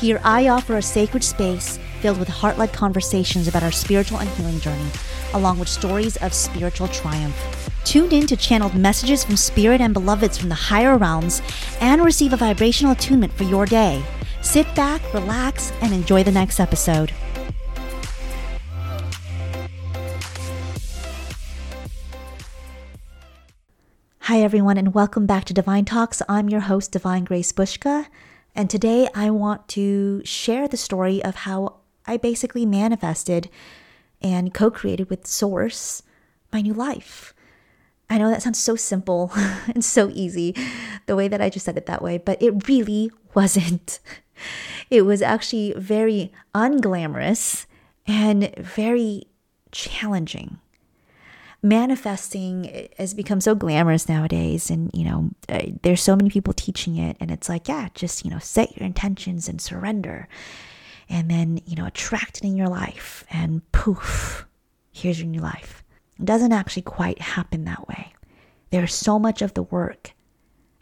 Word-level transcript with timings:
Here, 0.00 0.20
I 0.22 0.46
offer 0.46 0.76
a 0.76 0.82
sacred 0.82 1.24
space 1.24 1.76
filled 2.00 2.20
with 2.20 2.28
heart 2.28 2.56
led 2.56 2.72
conversations 2.72 3.48
about 3.48 3.64
our 3.64 3.72
spiritual 3.72 4.20
and 4.20 4.28
healing 4.30 4.60
journey, 4.60 4.90
along 5.34 5.58
with 5.58 5.68
stories 5.68 6.16
of 6.18 6.32
spiritual 6.32 6.86
triumph. 6.86 7.36
Tune 7.82 8.12
in 8.12 8.28
to 8.28 8.36
channeled 8.36 8.76
messages 8.76 9.24
from 9.24 9.36
spirit 9.36 9.80
and 9.80 9.92
beloveds 9.92 10.38
from 10.38 10.50
the 10.50 10.54
higher 10.54 10.96
realms 10.96 11.42
and 11.80 12.04
receive 12.04 12.32
a 12.32 12.36
vibrational 12.36 12.92
attunement 12.92 13.32
for 13.32 13.42
your 13.42 13.66
day. 13.66 14.00
Sit 14.40 14.72
back, 14.76 15.02
relax, 15.12 15.72
and 15.80 15.92
enjoy 15.92 16.22
the 16.22 16.30
next 16.30 16.60
episode. 16.60 17.10
Hi, 24.20 24.40
everyone, 24.40 24.78
and 24.78 24.94
welcome 24.94 25.26
back 25.26 25.44
to 25.46 25.54
Divine 25.54 25.86
Talks. 25.86 26.22
I'm 26.28 26.48
your 26.48 26.60
host, 26.60 26.92
Divine 26.92 27.24
Grace 27.24 27.50
Bushka, 27.50 28.06
and 28.58 28.68
today 28.68 29.08
I 29.14 29.30
want 29.30 29.68
to 29.68 30.20
share 30.24 30.66
the 30.66 30.76
story 30.76 31.22
of 31.22 31.36
how 31.36 31.76
I 32.08 32.16
basically 32.16 32.66
manifested 32.66 33.48
and 34.20 34.52
co 34.52 34.68
created 34.68 35.08
with 35.08 35.28
Source 35.28 36.02
my 36.52 36.60
new 36.60 36.74
life. 36.74 37.34
I 38.10 38.18
know 38.18 38.28
that 38.28 38.42
sounds 38.42 38.58
so 38.58 38.74
simple 38.74 39.30
and 39.68 39.84
so 39.84 40.10
easy, 40.12 40.56
the 41.06 41.14
way 41.14 41.28
that 41.28 41.40
I 41.40 41.50
just 41.50 41.66
said 41.66 41.76
it 41.76 41.86
that 41.86 42.02
way, 42.02 42.18
but 42.18 42.42
it 42.42 42.66
really 42.68 43.12
wasn't. 43.32 44.00
It 44.88 45.02
was 45.02 45.20
actually 45.20 45.74
very 45.76 46.32
unglamorous 46.54 47.66
and 48.06 48.54
very 48.56 49.24
challenging 49.72 50.60
manifesting 51.62 52.88
has 52.98 53.14
become 53.14 53.40
so 53.40 53.54
glamorous 53.54 54.08
nowadays 54.08 54.70
and 54.70 54.90
you 54.94 55.04
know 55.04 55.30
uh, 55.48 55.62
there's 55.82 56.02
so 56.02 56.14
many 56.14 56.30
people 56.30 56.52
teaching 56.52 56.96
it 56.96 57.16
and 57.18 57.30
it's 57.30 57.48
like 57.48 57.66
yeah 57.66 57.88
just 57.94 58.24
you 58.24 58.30
know 58.30 58.38
set 58.38 58.76
your 58.76 58.86
intentions 58.86 59.48
and 59.48 59.60
surrender. 59.60 60.28
And 61.10 61.30
then 61.30 61.60
you 61.64 61.74
know 61.74 61.86
attract 61.86 62.38
it 62.38 62.44
in 62.44 62.56
your 62.56 62.68
life 62.68 63.24
and 63.30 63.62
poof 63.72 64.46
here's 64.92 65.18
your 65.18 65.28
new 65.28 65.40
life. 65.40 65.82
It 66.18 66.24
doesn't 66.24 66.52
actually 66.52 66.82
quite 66.82 67.20
happen 67.20 67.64
that 67.64 67.86
way. 67.88 68.12
There's 68.70 68.94
so 68.94 69.18
much 69.18 69.40
of 69.40 69.54
the 69.54 69.62
work 69.62 70.12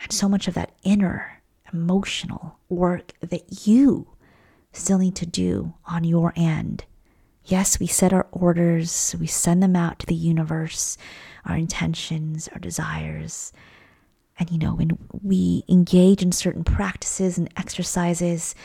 and 0.01 0.13
so 0.13 0.29
much 0.29 0.49
of 0.49 0.55
that 0.55 0.73
inner 0.83 1.43
emotional 1.73 2.59
work 2.69 3.13
that 3.21 3.67
you 3.67 4.09
still 4.73 4.99
need 4.99 5.17
to 5.17 5.27
do 5.27 5.75
on 5.87 6.05
your 6.05 6.33
end 6.37 6.85
Yes, 7.49 7.79
we 7.79 7.87
set 7.87 8.13
our 8.13 8.27
orders, 8.33 9.15
we 9.21 9.29
send 9.29 9.63
them 9.63 9.77
out 9.77 10.01
to 10.01 10.07
the 10.07 10.17
universe, 10.17 10.99
our 11.45 11.57
intentions, 11.57 12.49
our 12.49 12.59
desires. 12.59 13.53
And, 14.37 14.51
you 14.51 14.59
know, 14.59 14.75
when 14.75 14.99
we 15.23 15.63
engage 15.69 16.23
in 16.23 16.33
certain 16.33 16.65
practices 16.65 17.39
and 17.39 17.49
exercises, 17.57 18.57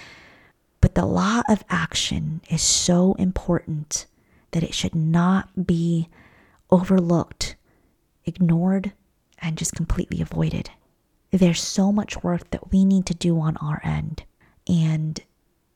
but 0.82 0.96
the 0.96 1.06
law 1.06 1.44
of 1.48 1.64
action 1.70 2.42
is 2.50 2.64
so 2.64 3.14
important 3.20 4.08
that 4.50 4.64
it 4.64 4.74
should 4.74 4.96
not 4.96 5.68
be 5.68 6.10
overlooked, 6.72 7.56
ignored, 8.26 8.94
and 9.38 9.60
just 9.60 9.76
completely 9.76 10.22
avoided. 10.22 10.72
There's 11.30 11.62
so 11.62 11.92
much 11.92 12.24
work 12.24 12.50
that 12.50 12.72
we 12.72 12.84
need 12.84 13.06
to 13.06 13.14
do 13.14 13.40
on 13.40 13.58
our 13.58 13.80
end, 13.84 14.24
and 14.68 15.20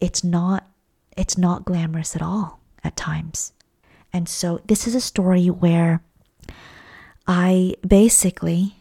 it's 0.01 0.23
not 0.23 0.67
it's 1.15 1.37
not 1.37 1.63
glamorous 1.63 2.15
at 2.15 2.21
all 2.21 2.59
at 2.85 2.95
times. 2.95 3.53
And 4.13 4.29
so 4.29 4.61
this 4.65 4.87
is 4.87 4.95
a 4.95 5.01
story 5.01 5.47
where 5.47 6.01
I 7.27 7.75
basically 7.85 8.75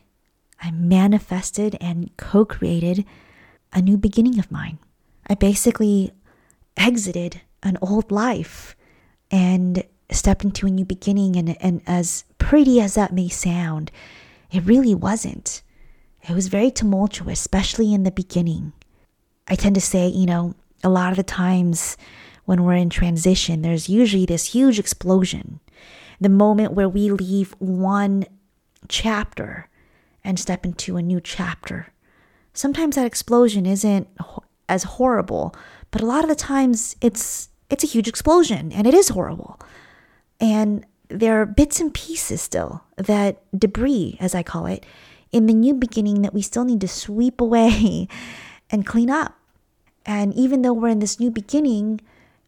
I 0.62 0.70
manifested 0.70 1.76
and 1.81 2.10
co-created 2.16 3.04
a 3.72 3.82
new 3.82 3.97
beginning 3.97 4.38
of 4.38 4.53
mine. 4.53 4.78
I 5.26 5.34
basically 5.34 6.12
exited 6.76 7.41
an 7.62 7.78
old 7.82 8.12
life 8.12 8.76
and 9.31 9.82
stepped 10.10 10.44
into 10.44 10.66
a 10.66 10.71
new 10.71 10.84
beginning 10.84 11.36
and 11.36 11.56
and 11.60 11.82
as 11.86 12.25
pretty 12.38 12.81
as 12.81 12.94
that 12.94 13.12
may 13.12 13.28
sound, 13.28 13.91
it 14.53 14.65
really 14.65 14.94
wasn't. 14.94 15.62
It 16.28 16.34
was 16.34 16.48
very 16.48 16.71
tumultuous, 16.71 17.41
especially 17.41 17.92
in 17.92 18.04
the 18.04 18.10
beginning. 18.10 18.72
I 19.48 19.56
tend 19.56 19.75
to 19.75 19.81
say, 19.81 20.09
you 20.09 20.26
know, 20.26 20.54
a 20.82 20.88
lot 20.88 21.10
of 21.10 21.16
the 21.16 21.22
times 21.22 21.97
when 22.44 22.65
we're 22.65 22.75
in 22.75 22.91
transition, 22.91 23.62
there's 23.62 23.88
usually 23.88 24.27
this 24.27 24.53
huge 24.53 24.78
explosion. 24.78 25.60
The 26.21 26.28
moment 26.28 26.72
where 26.72 26.88
we 26.88 27.10
leave 27.10 27.53
one 27.59 28.25
chapter 28.88 29.69
and 30.22 30.38
step 30.38 30.65
into 30.65 30.97
a 30.97 31.03
new 31.03 31.21
chapter. 31.21 31.88
Sometimes 32.53 32.97
that 32.97 33.06
explosion 33.06 33.66
isn't 33.66 34.09
as 34.69 34.84
horrible, 34.84 35.54
but 35.91 36.00
a 36.00 36.06
lot 36.06 36.25
of 36.25 36.31
the 36.31 36.37
times 36.37 36.97
it's 37.00 37.49
it's 37.71 37.84
a 37.84 37.88
huge 37.88 38.09
explosion 38.09 38.72
and 38.72 38.87
it 38.87 38.94
is 38.94 39.09
horrible. 39.09 39.59
And 40.41 40.84
there 41.09 41.41
are 41.41 41.47
bits 41.47 41.81
and 41.81 41.93
pieces 41.93 42.41
still 42.41 42.83
that 42.97 43.43
debris, 43.59 44.16
as 44.21 44.34
I 44.34 44.43
call 44.43 44.66
it, 44.66 44.84
in 45.33 45.47
the 45.47 45.54
new 45.54 45.75
beginning 45.75 46.22
that 46.22 46.34
we 46.34 46.43
still 46.43 46.65
need 46.65 46.81
to 46.83 46.88
sweep 46.88 47.41
away 47.41 48.09
and 48.71 48.87
clean 48.87 49.10
up. 49.10 49.38
And 50.06 50.34
even 50.34 50.62
though 50.62 50.72
we're 50.72 50.88
in 50.88 50.99
this 50.99 51.19
new 51.19 51.31
beginning, 51.31 52.00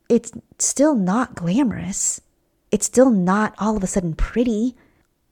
it's 0.09 0.33
still 0.59 0.95
not 0.95 1.35
glamorous. 1.35 2.21
It's 2.71 2.87
still 2.87 3.11
not 3.11 3.55
all 3.59 3.77
of 3.77 3.83
a 3.83 3.87
sudden 3.87 4.15
pretty. 4.15 4.75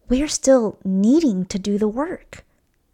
We're 0.09 0.29
still 0.29 0.79
needing 0.85 1.45
to 1.47 1.59
do 1.59 1.79
the 1.79 1.89
work. 1.89 2.45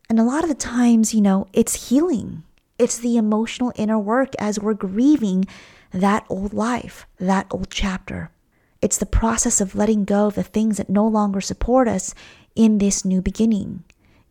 And 0.08 0.18
a 0.18 0.24
lot 0.24 0.42
of 0.42 0.48
the 0.48 0.54
times, 0.54 1.14
you 1.14 1.20
know, 1.20 1.46
it's 1.52 1.88
healing. 1.88 2.42
It's 2.78 2.98
the 2.98 3.16
emotional 3.16 3.72
inner 3.76 3.98
work 3.98 4.34
as 4.38 4.58
we're 4.58 4.74
grieving 4.74 5.46
that 5.92 6.24
old 6.28 6.52
life, 6.52 7.06
that 7.18 7.46
old 7.50 7.70
chapter. 7.70 8.30
It's 8.82 8.98
the 8.98 9.06
process 9.06 9.60
of 9.60 9.74
letting 9.74 10.04
go 10.04 10.26
of 10.26 10.34
the 10.34 10.42
things 10.42 10.78
that 10.78 10.88
no 10.88 11.06
longer 11.06 11.40
support 11.40 11.88
us 11.88 12.14
in 12.54 12.78
this 12.78 13.04
new 13.04 13.20
beginning, 13.20 13.84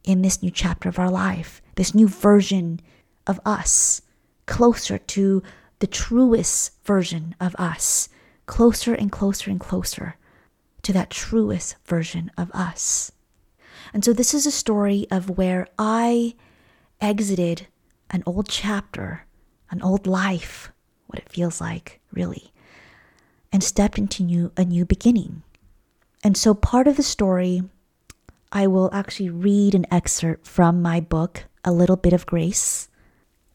in 0.03 0.21
this 0.21 0.41
new 0.41 0.51
chapter 0.51 0.89
of 0.89 0.99
our 0.99 1.11
life, 1.11 1.61
this 1.75 1.93
new 1.93 2.07
version 2.07 2.79
of 3.27 3.39
us, 3.45 4.01
closer 4.47 4.97
to 4.97 5.43
the 5.79 5.87
truest 5.87 6.71
version 6.83 7.35
of 7.39 7.55
us, 7.57 8.09
closer 8.45 8.93
and 8.93 9.11
closer 9.11 9.49
and 9.49 9.59
closer 9.59 10.15
to 10.81 10.93
that 10.93 11.09
truest 11.09 11.75
version 11.85 12.31
of 12.37 12.51
us. 12.51 13.11
And 13.93 14.03
so, 14.03 14.13
this 14.13 14.33
is 14.33 14.45
a 14.45 14.51
story 14.51 15.07
of 15.09 15.37
where 15.37 15.67
I 15.77 16.35
exited 17.01 17.67
an 18.11 18.23
old 18.25 18.47
chapter, 18.49 19.25
an 19.71 19.81
old 19.81 20.05
life, 20.05 20.71
what 21.07 21.19
it 21.19 21.29
feels 21.29 21.61
like, 21.61 21.99
really, 22.11 22.51
and 23.51 23.63
stepped 23.63 23.97
into 23.97 24.23
new, 24.23 24.51
a 24.57 24.65
new 24.65 24.85
beginning. 24.85 25.43
And 26.23 26.35
so, 26.35 26.53
part 26.53 26.87
of 26.87 26.97
the 26.97 27.03
story, 27.03 27.63
I 28.51 28.67
will 28.67 28.89
actually 28.93 29.29
read 29.29 29.75
an 29.75 29.85
excerpt 29.91 30.45
from 30.45 30.81
my 30.81 30.99
book, 30.99 31.45
A 31.63 31.71
Little 31.71 31.95
Bit 31.95 32.13
of 32.13 32.25
Grace. 32.25 32.89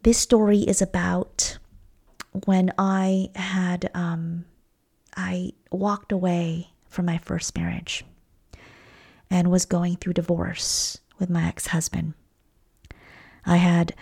This 0.02 0.18
story 0.18 0.60
is 0.60 0.80
about 0.80 1.58
when 2.46 2.72
I 2.78 3.30
had 3.34 3.90
um, 3.94 4.44
I 5.16 5.52
walked 5.70 6.12
away 6.12 6.70
from 6.88 7.06
my 7.06 7.18
first 7.18 7.56
marriage 7.56 8.04
and 9.30 9.50
was 9.50 9.64
going 9.64 9.96
through 9.96 10.14
divorce 10.14 10.98
with 11.18 11.30
my 11.30 11.46
ex-husband. 11.46 12.14
I 13.46 13.56
had 13.56 13.94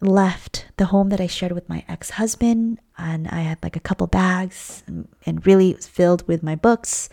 left 0.00 0.66
the 0.76 0.86
home 0.86 1.10
that 1.10 1.20
I 1.20 1.26
shared 1.26 1.52
with 1.52 1.68
my 1.68 1.84
ex-husband 1.88 2.78
and 2.96 3.28
I 3.28 3.40
had 3.40 3.62
like 3.62 3.76
a 3.76 3.80
couple 3.80 4.06
bags 4.06 4.82
and, 4.86 5.46
really 5.46 5.74
filled 5.74 6.26
with 6.26 6.42
my 6.42 6.54
books 6.54 7.08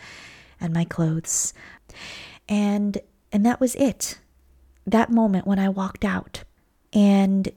and 0.59 0.73
my 0.73 0.85
clothes. 0.85 1.53
And 2.47 2.97
and 3.31 3.45
that 3.45 3.59
was 3.59 3.75
it. 3.75 4.19
That 4.85 5.09
moment 5.09 5.45
when 5.45 5.59
I 5.59 5.69
walked 5.69 6.05
out. 6.05 6.43
And 6.93 7.49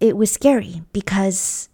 it 0.00 0.16
was 0.16 0.30
scary 0.30 0.82
because 0.92 1.68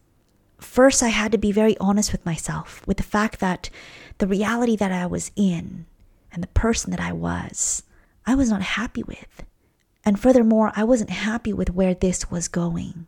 first 0.59 1.03
I 1.03 1.09
had 1.09 1.33
to 1.33 1.39
be 1.39 1.53
very 1.53 1.77
honest 1.79 2.13
with 2.13 2.25
myself 2.27 2.83
with 2.87 2.97
the 2.97 3.03
fact 3.03 3.41
that 3.41 3.71
the 4.19 4.27
reality 4.27 4.77
that 4.77 4.93
I 4.93 5.07
was 5.07 5.31
in 5.37 5.87
and 6.33 6.43
the 6.43 6.49
person 6.49 6.91
that 6.91 7.01
I 7.01 7.13
was, 7.13 7.83
I 8.27 8.35
was 8.35 8.51
not 8.51 8.63
happy 8.63 9.03
with. 9.03 9.45
And 10.05 10.21
furthermore, 10.21 10.73
I 10.77 10.85
wasn't 10.85 11.11
happy 11.11 11.53
with 11.53 11.71
where 11.75 11.95
this 11.95 12.31
was 12.31 12.49
going. 12.49 13.07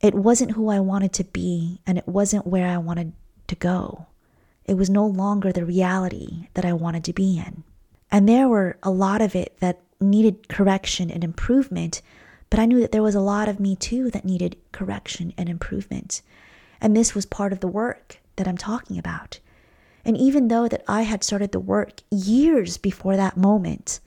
It 0.00 0.14
wasn't 0.14 0.52
who 0.52 0.68
I 0.68 0.78
wanted 0.78 1.12
to 1.14 1.24
be, 1.24 1.80
and 1.86 1.98
it 1.98 2.06
wasn't 2.06 2.46
where 2.46 2.68
I 2.68 2.78
wanted 2.78 3.12
to 3.48 3.56
go. 3.56 4.06
It 4.64 4.74
was 4.74 4.88
no 4.88 5.04
longer 5.04 5.50
the 5.50 5.64
reality 5.64 6.48
that 6.54 6.64
I 6.64 6.72
wanted 6.72 7.02
to 7.04 7.12
be 7.12 7.38
in. 7.38 7.64
And 8.10 8.28
there 8.28 8.48
were 8.48 8.78
a 8.82 8.90
lot 8.90 9.20
of 9.20 9.34
it 9.34 9.56
that 9.60 9.80
needed 10.00 10.48
correction 10.48 11.10
and 11.10 11.24
improvement, 11.24 12.02
but 12.50 12.60
I 12.60 12.66
knew 12.66 12.80
that 12.80 12.92
there 12.92 13.02
was 13.02 13.14
a 13.14 13.20
lot 13.20 13.48
of 13.48 13.58
me 13.58 13.74
too 13.74 14.10
that 14.12 14.24
needed 14.24 14.56
correction 14.72 15.34
and 15.36 15.48
improvement. 15.48 16.22
And 16.80 16.96
this 16.96 17.14
was 17.14 17.26
part 17.26 17.52
of 17.52 17.60
the 17.60 17.68
work 17.68 18.20
that 18.36 18.48
I'm 18.48 18.56
talking 18.56 18.98
about. 18.98 19.40
And 20.04 20.16
even 20.16 20.48
though 20.48 20.68
that 20.68 20.84
I 20.88 21.02
had 21.02 21.22
started 21.24 21.52
the 21.52 21.60
work 21.60 22.02
years 22.10 22.78
before 22.78 23.16
that 23.16 23.36
moment, 23.36 24.00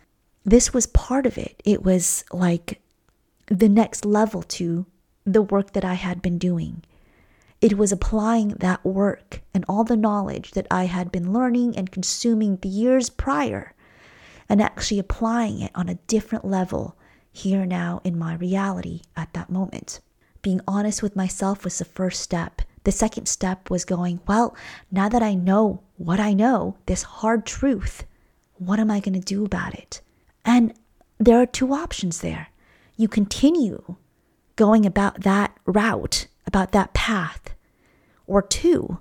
this 0.43 0.73
was 0.73 0.87
part 0.87 1.25
of 1.25 1.37
it. 1.37 1.61
It 1.65 1.83
was 1.83 2.23
like 2.31 2.81
the 3.47 3.69
next 3.69 4.05
level 4.05 4.41
to 4.43 4.85
the 5.25 5.41
work 5.41 5.73
that 5.73 5.85
I 5.85 5.95
had 5.95 6.21
been 6.21 6.37
doing. 6.37 6.83
It 7.59 7.77
was 7.77 7.91
applying 7.91 8.49
that 8.59 8.83
work 8.83 9.41
and 9.53 9.63
all 9.67 9.83
the 9.83 9.97
knowledge 9.97 10.51
that 10.51 10.65
I 10.71 10.85
had 10.85 11.11
been 11.11 11.31
learning 11.31 11.77
and 11.77 11.91
consuming 11.91 12.57
the 12.57 12.69
years 12.69 13.09
prior 13.09 13.75
and 14.49 14.61
actually 14.61 14.99
applying 14.99 15.61
it 15.61 15.71
on 15.75 15.87
a 15.87 15.99
different 16.07 16.43
level 16.45 16.97
here 17.31 17.65
now 17.65 18.01
in 18.03 18.17
my 18.17 18.33
reality 18.33 19.01
at 19.15 19.33
that 19.33 19.49
moment. 19.49 19.99
Being 20.41 20.61
honest 20.67 21.03
with 21.03 21.15
myself 21.15 21.63
was 21.63 21.77
the 21.77 21.85
first 21.85 22.21
step. 22.21 22.61
The 22.83 22.91
second 22.91 23.27
step 23.27 23.69
was 23.69 23.85
going, 23.85 24.21
well, 24.27 24.55
now 24.91 25.07
that 25.07 25.21
I 25.21 25.35
know 25.35 25.83
what 25.97 26.19
I 26.19 26.33
know, 26.33 26.77
this 26.87 27.03
hard 27.03 27.45
truth, 27.45 28.05
what 28.55 28.79
am 28.79 28.89
I 28.89 28.99
going 28.99 29.13
to 29.13 29.19
do 29.19 29.45
about 29.45 29.75
it? 29.75 30.01
And 30.43 30.73
there 31.19 31.39
are 31.39 31.45
two 31.45 31.73
options 31.73 32.21
there. 32.21 32.47
You 32.97 33.07
continue 33.07 33.95
going 34.55 34.85
about 34.85 35.21
that 35.21 35.55
route, 35.65 36.27
about 36.47 36.71
that 36.71 36.93
path. 36.93 37.53
Or 38.25 38.41
two, 38.41 38.99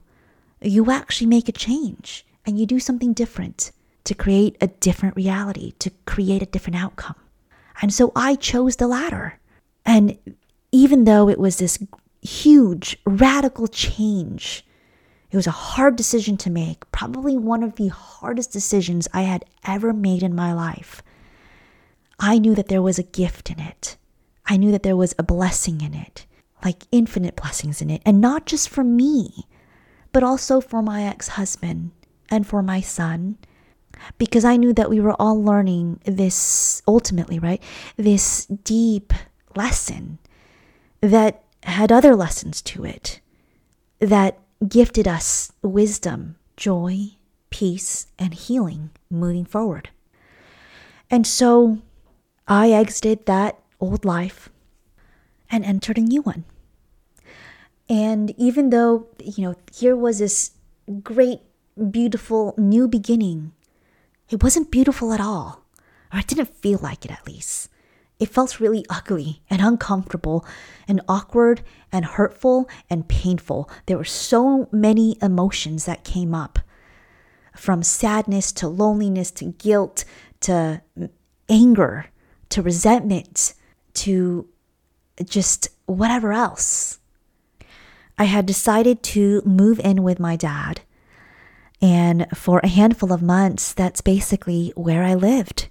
you 0.61 0.91
actually 0.91 1.27
make 1.27 1.49
a 1.49 1.53
change 1.53 2.27
and 2.45 2.59
you 2.59 2.67
do 2.67 2.81
something 2.81 3.13
different 3.13 3.73
to 4.05 4.15
create 4.15 4.57
a 4.61 4.67
different 4.67 5.17
reality, 5.17 5.73
to 5.79 5.91
create 6.07 6.43
a 6.43 6.47
different 6.47 6.77
outcome. 6.77 7.17
And 7.81 7.93
so 7.93 8.13
I 8.15 8.35
chose 8.35 8.77
the 8.77 8.89
latter. 8.89 9.39
And 9.87 10.19
even 10.73 11.05
though 11.05 11.29
it 11.29 11.39
was 11.39 11.59
this 11.59 11.79
huge, 12.23 12.97
radical 13.05 13.67
change, 13.67 14.65
it 15.31 15.37
was 15.37 15.47
a 15.47 15.53
hard 15.53 15.97
decision 15.97 16.37
to 16.39 16.51
make, 16.51 16.91
probably 16.93 17.37
one 17.37 17.63
of 17.63 17.77
the 17.77 17.89
hardest 17.89 18.53
decisions 18.53 19.09
I 19.13 19.23
had 19.23 19.45
ever 19.65 19.93
made 19.93 20.23
in 20.23 20.35
my 20.35 20.53
life. 20.53 21.03
I 22.19 22.39
knew 22.39 22.55
that 22.55 22.69
there 22.69 22.83
was 22.83 22.99
a 22.99 23.05
gift 23.05 23.51
in 23.51 23.61
it. 23.61 23.97
I 24.47 24.57
knew 24.57 24.73
that 24.73 24.83
there 24.83 24.97
was 24.97 25.15
a 25.19 25.23
blessing 25.23 25.81
in 25.81 25.95
it, 25.95 26.27
like 26.65 26.87
infinite 26.91 27.37
blessings 27.37 27.81
in 27.81 27.91
it, 27.91 28.03
and 28.05 28.21
not 28.21 28.47
just 28.47 28.69
for 28.69 28.83
me, 28.83 29.47
but 30.13 30.23
also 30.23 30.61
for 30.61 30.83
my 30.83 31.05
ex 31.05 31.29
husband 31.29 31.93
and 32.29 32.47
for 32.47 32.63
my 32.63 32.81
son, 32.81 33.39
because 34.19 34.45
I 34.45 34.57
knew 34.57 34.73
that 34.73 34.91
we 34.91 35.01
were 35.01 35.15
all 35.21 35.43
learning 35.43 36.01
this 36.05 36.83
ultimately, 36.89 37.39
right? 37.39 37.63
This 37.97 38.47
deep 38.47 39.13
lesson 39.55 40.19
that 41.01 41.43
had 41.63 41.93
other 41.93 42.15
lessons 42.15 42.63
to 42.63 42.85
it, 42.85 43.21
that 43.99 44.39
gifted 44.67 45.07
us 45.09 45.53
wisdom, 45.63 46.37
joy, 46.57 47.11
peace, 47.51 48.07
and 48.19 48.35
healing 48.35 48.91
moving 49.11 49.45
forward. 49.45 49.91
And 51.11 51.27
so 51.27 51.79
I 52.47 52.71
exited 52.71 53.27
that 53.27 53.59
old 53.81 54.05
life 54.05 54.49
and 55.51 55.65
entered 55.65 55.99
a 55.99 56.03
new 56.03 56.23
one. 56.23 56.45
And 57.89 58.33
even 58.39 58.71
though, 58.71 59.09
you 59.19 59.45
know, 59.45 59.55
here 59.75 59.97
was 59.97 60.21
this 60.21 60.53
great, 61.03 61.41
beautiful 61.91 62.55
new 62.57 62.87
beginning, 62.87 63.53
it 64.29 64.43
wasn't 64.43 64.71
beautiful 64.71 65.13
at 65.13 65.21
all. 65.21 65.65
Or 66.13 66.21
it 66.21 66.27
didn't 66.27 66.55
feel 66.55 66.79
like 66.83 67.05
it, 67.05 67.11
at 67.11 67.27
least. 67.27 67.70
It 68.21 68.29
felt 68.29 68.61
really 68.61 68.85
ugly 68.91 69.43
and 69.49 69.63
uncomfortable 69.63 70.45
and 70.87 71.01
awkward 71.09 71.63
and 71.91 72.05
hurtful 72.05 72.69
and 72.91 73.09
painful. 73.09 73.69
There 73.87 73.97
were 73.97 74.05
so 74.05 74.69
many 74.71 75.17
emotions 75.23 75.87
that 75.87 76.05
came 76.05 76.35
up 76.35 76.59
from 77.57 77.83
sadness 77.83 78.53
to 78.53 78.69
loneliness 78.69 79.31
to 79.33 79.47
guilt 79.47 80.05
to 80.41 80.83
anger 81.49 82.07
to 82.51 82.63
resentment 82.63 83.55
to 83.95 84.47
just 85.25 85.69
whatever 85.87 86.33
else. 86.33 86.99
I 88.19 88.25
had 88.25 88.45
decided 88.45 89.03
to 89.05 89.41
move 89.47 89.81
in 89.81 90.03
with 90.03 90.21
my 90.21 90.37
dad. 90.37 90.83
And 91.81 92.27
for 92.35 92.61
a 92.61 92.69
handful 92.69 93.13
of 93.13 93.23
months, 93.23 93.73
that's 93.73 94.03
basically 94.03 94.75
where 94.77 95.03
I 95.03 95.15
lived. 95.15 95.69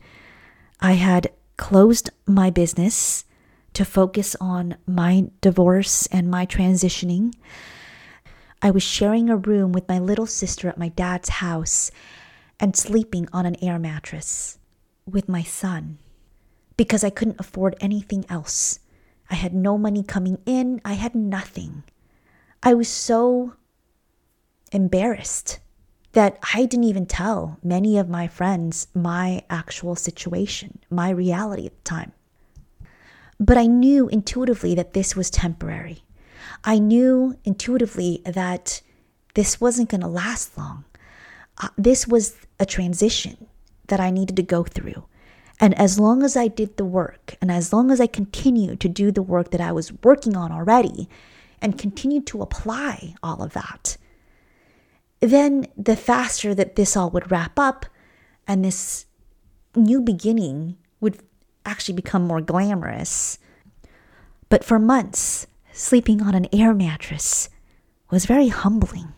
I 0.81 0.93
had 0.93 1.31
closed 1.59 2.09
my 2.25 2.49
business 2.49 3.25
to 3.73 3.83
focus 3.83 4.33
on 4.39 4.77
my 4.87 5.25
divorce 5.41 6.07
and 6.07 6.31
my 6.31 6.45
transitioning. 6.45 7.33
I 8.61 8.71
was 8.71 8.81
sharing 8.81 9.29
a 9.29 9.35
room 9.35 9.73
with 9.73 9.87
my 9.89 9.99
little 9.99 10.25
sister 10.25 10.69
at 10.69 10.77
my 10.77 10.87
dad's 10.87 11.27
house 11.29 11.91
and 12.61 12.77
sleeping 12.77 13.27
on 13.33 13.45
an 13.45 13.61
air 13.61 13.77
mattress 13.77 14.57
with 15.05 15.27
my 15.27 15.43
son 15.43 15.97
because 16.77 17.03
I 17.03 17.09
couldn't 17.09 17.41
afford 17.41 17.75
anything 17.81 18.25
else. 18.29 18.79
I 19.29 19.35
had 19.35 19.53
no 19.53 19.77
money 19.77 20.01
coming 20.01 20.37
in, 20.45 20.79
I 20.85 20.93
had 20.93 21.13
nothing. 21.13 21.83
I 22.63 22.73
was 22.73 22.87
so 22.87 23.55
embarrassed 24.71 25.59
that 26.13 26.39
I 26.53 26.65
didn't 26.65 26.85
even 26.85 27.05
tell 27.05 27.59
many 27.63 27.97
of 27.97 28.09
my 28.09 28.27
friends 28.27 28.87
my 28.93 29.43
actual 29.49 29.95
situation, 29.95 30.79
my 30.89 31.09
reality 31.09 31.65
at 31.65 31.75
the 31.75 31.89
time. 31.89 32.11
But 33.39 33.57
I 33.57 33.67
knew 33.67 34.07
intuitively 34.09 34.75
that 34.75 34.93
this 34.93 35.15
was 35.15 35.29
temporary. 35.29 36.03
I 36.63 36.79
knew 36.79 37.37
intuitively 37.45 38.21
that 38.25 38.81
this 39.35 39.61
wasn't 39.61 39.89
going 39.89 40.01
to 40.01 40.07
last 40.07 40.57
long. 40.57 40.83
Uh, 41.57 41.69
this 41.77 42.07
was 42.07 42.35
a 42.59 42.65
transition 42.65 43.47
that 43.87 43.99
I 43.99 44.09
needed 44.09 44.35
to 44.37 44.43
go 44.43 44.63
through. 44.63 45.05
And 45.59 45.77
as 45.77 45.99
long 45.99 46.23
as 46.23 46.37
I 46.37 46.47
did 46.47 46.77
the 46.77 46.85
work 46.85 47.35
and 47.41 47.51
as 47.51 47.73
long 47.73 47.91
as 47.91 47.99
I 47.99 48.07
continued 48.07 48.79
to 48.81 48.89
do 48.89 49.11
the 49.11 49.21
work 49.21 49.51
that 49.51 49.61
I 49.61 49.71
was 49.71 49.91
working 50.03 50.35
on 50.35 50.51
already 50.51 51.09
and 51.61 51.77
continued 51.77 52.25
to 52.27 52.41
apply 52.41 53.15
all 53.21 53.43
of 53.43 53.53
that, 53.53 53.97
then 55.21 55.67
the 55.77 55.95
faster 55.95 56.55
that 56.55 56.75
this 56.75 56.95
all 56.95 57.09
would 57.09 57.31
wrap 57.31 57.59
up 57.59 57.85
and 58.47 58.63
this 58.63 59.05
new 59.75 60.01
beginning 60.01 60.77
would 60.99 61.19
actually 61.65 61.95
become 61.95 62.23
more 62.23 62.41
glamorous. 62.41 63.37
But 64.49 64.63
for 64.63 64.79
months, 64.79 65.45
sleeping 65.73 66.21
on 66.21 66.35
an 66.35 66.47
air 66.51 66.73
mattress 66.73 67.49
was 68.09 68.25
very 68.25 68.47
humbling. 68.47 69.13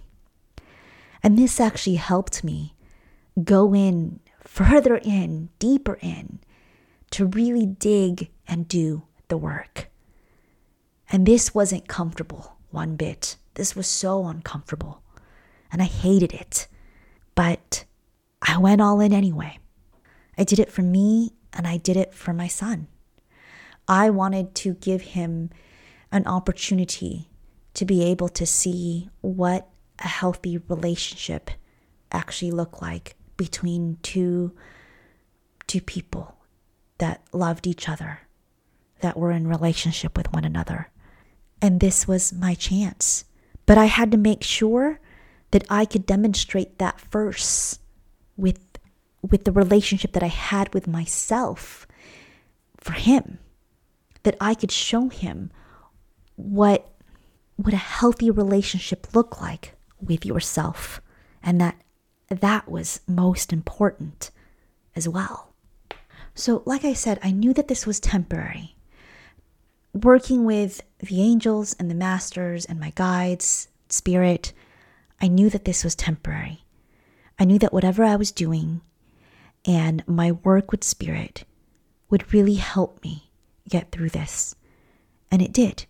And 1.24 1.38
this 1.38 1.60
actually 1.60 1.96
helped 1.96 2.44
me 2.44 2.76
go 3.44 3.74
in 3.74 4.20
further 4.44 4.98
in, 4.98 5.50
deeper 5.60 5.98
in, 6.02 6.40
to 7.12 7.26
really 7.26 7.66
dig 7.66 8.30
and 8.48 8.68
do 8.68 9.04
the 9.28 9.38
work. 9.38 9.90
And 11.12 11.26
this 11.26 11.54
wasn't 11.54 11.88
comfortable 11.88 12.58
one 12.70 12.96
bit. 12.96 13.38
This 13.54 13.76
was 13.76 13.88
so 13.88 14.26
uncomfortable. 14.26 15.01
And 15.72 15.82
I 15.82 15.86
hated 15.86 16.34
it. 16.34 16.68
But 17.36 17.86
I 18.42 18.58
went 18.58 18.82
all 18.82 19.00
in 19.00 19.14
anyway. 19.14 19.60
I 20.38 20.44
did 20.44 20.60
it 20.60 20.72
for 20.72 20.82
me 20.82 21.34
and 21.54 21.68
I 21.68 21.78
did 21.78 21.98
it 21.98 22.14
for 22.14 22.34
my 22.34 22.48
son. 22.48 22.88
I 23.88 24.10
wanted 24.10 24.56
to 24.56 24.76
give 24.76 25.02
him 25.02 25.50
an 26.12 26.26
opportunity 26.28 27.30
to 27.74 27.86
be 27.86 28.04
able 28.04 28.30
to 28.30 28.46
see 28.46 29.10
what 29.22 29.70
a 30.00 30.08
healthy 30.08 30.58
relationship 30.58 31.52
actually 32.12 32.52
looked 32.52 32.82
like 32.82 33.16
between 33.38 33.98
two 34.02 34.54
two 35.68 35.82
people 35.82 36.36
that 36.98 37.24
loved 37.32 37.66
each 37.66 37.88
other, 37.88 38.20
that 39.00 39.18
were 39.18 39.32
in 39.32 39.48
relationship 39.48 40.18
with 40.18 40.32
one 40.34 40.44
another. 40.44 40.90
And 41.62 41.80
this 41.80 42.08
was 42.08 42.34
my 42.34 42.56
chance. 42.56 43.24
But 43.66 43.78
I 43.78 43.86
had 43.86 44.12
to 44.12 44.18
make 44.18 44.44
sure 44.44 45.00
that 45.52 45.66
I 45.70 45.86
could 45.86 46.06
demonstrate 46.06 46.78
that 46.80 47.00
first 47.00 47.80
with 48.38 48.60
with 49.22 49.44
the 49.44 49.52
relationship 49.52 50.14
that 50.14 50.24
I 50.24 50.28
had 50.28 50.74
with 50.74 50.88
myself 50.88 51.86
for 52.78 52.94
him. 52.94 53.38
That 54.24 54.36
I 54.42 54.54
could 54.56 54.72
show 54.72 55.10
him 55.10 55.52
what 56.36 56.88
what 57.56 57.74
a 57.74 57.78
healthy 57.78 58.32
relationship 58.32 59.14
looked 59.14 59.42
like 59.42 59.76
with 60.00 60.26
yourself 60.26 61.02
and 61.44 61.62
that 61.62 61.76
that 62.30 62.70
was 62.70 63.02
most 63.08 63.54
important 63.54 64.32
as 64.96 65.08
well. 65.08 65.54
So, 66.34 66.64
like 66.66 66.86
I 66.86 66.94
said, 66.94 67.20
I 67.22 67.32
knew 67.32 67.54
that 67.54 67.68
this 67.68 67.86
was 67.86 68.00
temporary. 68.00 68.76
working 69.94 70.46
with 70.46 70.82
the 71.00 71.22
angels 71.22 71.76
and 71.80 71.90
the 71.90 71.96
masters 71.96 72.66
and 72.66 72.80
my 72.80 72.92
guides, 72.96 73.68
spirit, 73.90 74.54
I 75.22 75.28
knew 75.28 75.50
that 75.52 75.66
this 75.66 75.84
was 75.84 75.96
temporary. 75.96 76.66
I 77.40 77.46
knew 77.46 77.60
that 77.60 77.74
whatever 77.74 78.04
I 78.04 78.16
was 78.16 78.32
doing 78.32 78.82
and 79.66 80.04
my 80.08 80.32
work 80.32 80.72
with 80.72 80.84
spirit 80.84 81.44
would 82.10 82.34
really 82.34 82.56
help 82.56 83.04
me 83.04 83.32
get 83.70 83.92
through 83.92 84.10
this. 84.10 84.56
And 85.30 85.42
it 85.42 85.54
did. 85.54 85.86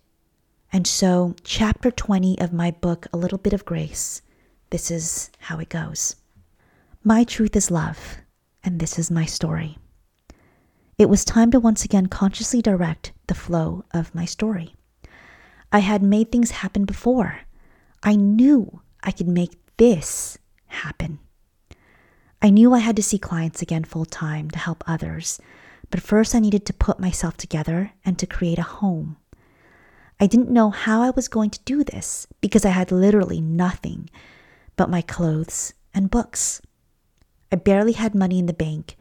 And 0.72 0.86
so, 0.86 1.34
chapter 1.44 1.90
20 1.90 2.38
of 2.40 2.52
my 2.52 2.70
book, 2.70 3.06
A 3.12 3.16
Little 3.16 3.38
Bit 3.38 3.52
of 3.52 3.64
Grace, 3.64 4.22
this 4.70 4.90
is 4.90 5.30
how 5.38 5.58
it 5.58 5.68
goes. 5.68 6.16
My 7.02 7.24
truth 7.24 7.56
is 7.56 7.70
love, 7.70 8.18
and 8.62 8.78
this 8.78 8.98
is 8.98 9.10
my 9.10 9.24
story. 9.24 9.78
It 10.98 11.08
was 11.08 11.24
time 11.24 11.50
to 11.50 11.60
once 11.60 11.84
again 11.84 12.06
consciously 12.06 12.62
direct 12.62 13.12
the 13.26 13.34
flow 13.34 13.84
of 13.92 14.14
my 14.14 14.24
story. 14.24 14.74
I 15.72 15.80
had 15.80 16.02
made 16.02 16.30
things 16.30 16.50
happen 16.52 16.84
before. 16.84 17.40
I 18.02 18.14
knew 18.14 18.82
I 19.02 19.10
could 19.10 19.28
make 19.28 19.58
this 19.76 20.38
happen. 20.66 21.18
I 22.40 22.50
knew 22.50 22.72
I 22.74 22.80
had 22.80 22.96
to 22.96 23.02
see 23.02 23.18
clients 23.18 23.62
again 23.62 23.84
full 23.84 24.04
time 24.04 24.50
to 24.50 24.58
help 24.58 24.82
others, 24.86 25.40
but 25.90 26.02
first 26.02 26.34
I 26.34 26.40
needed 26.40 26.66
to 26.66 26.72
put 26.72 26.98
myself 26.98 27.36
together 27.36 27.92
and 28.04 28.18
to 28.18 28.26
create 28.26 28.58
a 28.58 28.62
home. 28.62 29.16
I 30.18 30.26
didn't 30.26 30.50
know 30.50 30.70
how 30.70 31.02
I 31.02 31.10
was 31.10 31.28
going 31.28 31.50
to 31.50 31.60
do 31.64 31.84
this 31.84 32.26
because 32.40 32.64
I 32.64 32.70
had 32.70 32.92
literally 32.92 33.40
nothing 33.40 34.08
but 34.76 34.90
my 34.90 35.02
clothes 35.02 35.74
and 35.94 36.10
books. 36.10 36.62
I 37.50 37.56
barely 37.56 37.92
had 37.92 38.14
money 38.14 38.38
in 38.38 38.46
the 38.46 38.52
bank, 38.52 38.96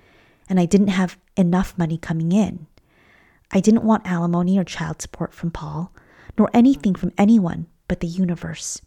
and 0.49 0.59
I 0.59 0.65
didn't 0.65 0.89
have 0.89 1.17
enough 1.37 1.77
money 1.77 1.97
coming 1.97 2.31
in. 2.31 2.67
I 3.51 3.59
didn't 3.59 3.83
want 3.83 4.05
alimony 4.05 4.57
or 4.57 4.63
child 4.63 5.01
support 5.01 5.33
from 5.33 5.51
Paul, 5.51 5.93
nor 6.37 6.49
anything 6.53 6.95
from 6.95 7.13
anyone 7.17 7.67
but 7.87 7.99
the 7.99 8.07
universe. 8.07 8.81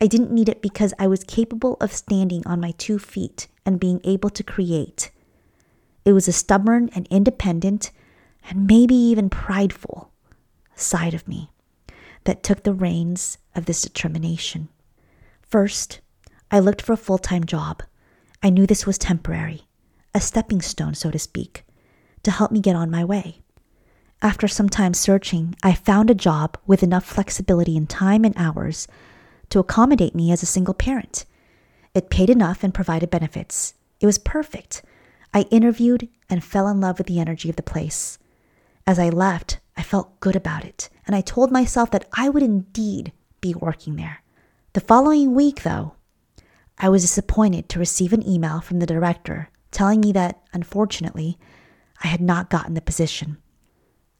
I 0.00 0.06
didn't 0.06 0.30
need 0.32 0.48
it 0.48 0.60
because 0.60 0.92
I 0.98 1.06
was 1.06 1.24
capable 1.24 1.76
of 1.80 1.92
standing 1.92 2.46
on 2.46 2.60
my 2.60 2.72
two 2.72 2.98
feet 2.98 3.48
and 3.64 3.80
being 3.80 4.00
able 4.04 4.30
to 4.30 4.42
create. 4.42 5.10
It 6.04 6.12
was 6.12 6.28
a 6.28 6.32
stubborn 6.32 6.90
and 6.94 7.08
independent, 7.10 7.90
and 8.48 8.66
maybe 8.66 8.94
even 8.94 9.30
prideful 9.30 10.12
side 10.74 11.14
of 11.14 11.26
me 11.26 11.50
that 12.24 12.42
took 12.42 12.62
the 12.62 12.74
reins 12.74 13.38
of 13.54 13.64
this 13.64 13.82
determination. 13.82 14.68
First, 15.42 16.00
I 16.50 16.60
looked 16.60 16.82
for 16.82 16.92
a 16.92 16.98
full 16.98 17.18
time 17.18 17.44
job. 17.44 17.82
I 18.42 18.50
knew 18.50 18.66
this 18.66 18.86
was 18.86 18.98
temporary, 18.98 19.62
a 20.14 20.20
stepping 20.20 20.60
stone, 20.60 20.94
so 20.94 21.10
to 21.10 21.18
speak, 21.18 21.64
to 22.22 22.30
help 22.30 22.52
me 22.52 22.60
get 22.60 22.76
on 22.76 22.90
my 22.90 23.04
way. 23.04 23.42
After 24.22 24.46
some 24.46 24.68
time 24.68 24.94
searching, 24.94 25.56
I 25.62 25.72
found 25.72 26.10
a 26.10 26.14
job 26.14 26.58
with 26.66 26.82
enough 26.82 27.04
flexibility 27.04 27.76
in 27.76 27.86
time 27.86 28.24
and 28.24 28.34
hours 28.36 28.86
to 29.50 29.58
accommodate 29.58 30.14
me 30.14 30.32
as 30.32 30.42
a 30.42 30.46
single 30.46 30.74
parent. 30.74 31.24
It 31.94 32.10
paid 32.10 32.30
enough 32.30 32.62
and 32.62 32.74
provided 32.74 33.10
benefits. 33.10 33.74
It 34.00 34.06
was 34.06 34.18
perfect. 34.18 34.82
I 35.32 35.42
interviewed 35.50 36.08
and 36.28 36.44
fell 36.44 36.68
in 36.68 36.80
love 36.80 36.98
with 36.98 37.06
the 37.06 37.20
energy 37.20 37.48
of 37.48 37.56
the 37.56 37.62
place. 37.62 38.18
As 38.86 38.98
I 38.98 39.08
left, 39.08 39.60
I 39.76 39.82
felt 39.82 40.20
good 40.20 40.36
about 40.36 40.64
it, 40.64 40.88
and 41.06 41.14
I 41.14 41.20
told 41.20 41.50
myself 41.50 41.90
that 41.90 42.08
I 42.12 42.28
would 42.28 42.42
indeed 42.42 43.12
be 43.40 43.54
working 43.54 43.96
there. 43.96 44.22
The 44.72 44.80
following 44.80 45.34
week, 45.34 45.62
though, 45.62 45.94
I 46.78 46.88
was 46.88 47.02
disappointed 47.02 47.68
to 47.70 47.78
receive 47.78 48.12
an 48.12 48.26
email 48.28 48.60
from 48.60 48.78
the 48.78 48.86
director 48.86 49.50
telling 49.70 50.00
me 50.00 50.12
that, 50.12 50.40
unfortunately, 50.52 51.38
I 52.02 52.08
had 52.08 52.20
not 52.20 52.50
gotten 52.50 52.74
the 52.74 52.80
position. 52.80 53.38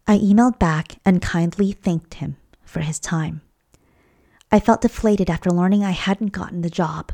I 0.07 0.19
emailed 0.19 0.59
back 0.59 0.99
and 1.05 1.23
kindly 1.23 1.73
thanked 1.73 2.15
him 2.15 2.37
for 2.65 2.81
his 2.81 2.99
time. 2.99 3.43
I 4.51 4.61
felt 4.61 4.81
deflated 4.81 5.29
after 5.29 5.51
learning 5.51 5.85
I 5.85 5.91
hadn't 5.91 6.33
gotten 6.33 6.63
the 6.63 6.71
job. 6.71 7.13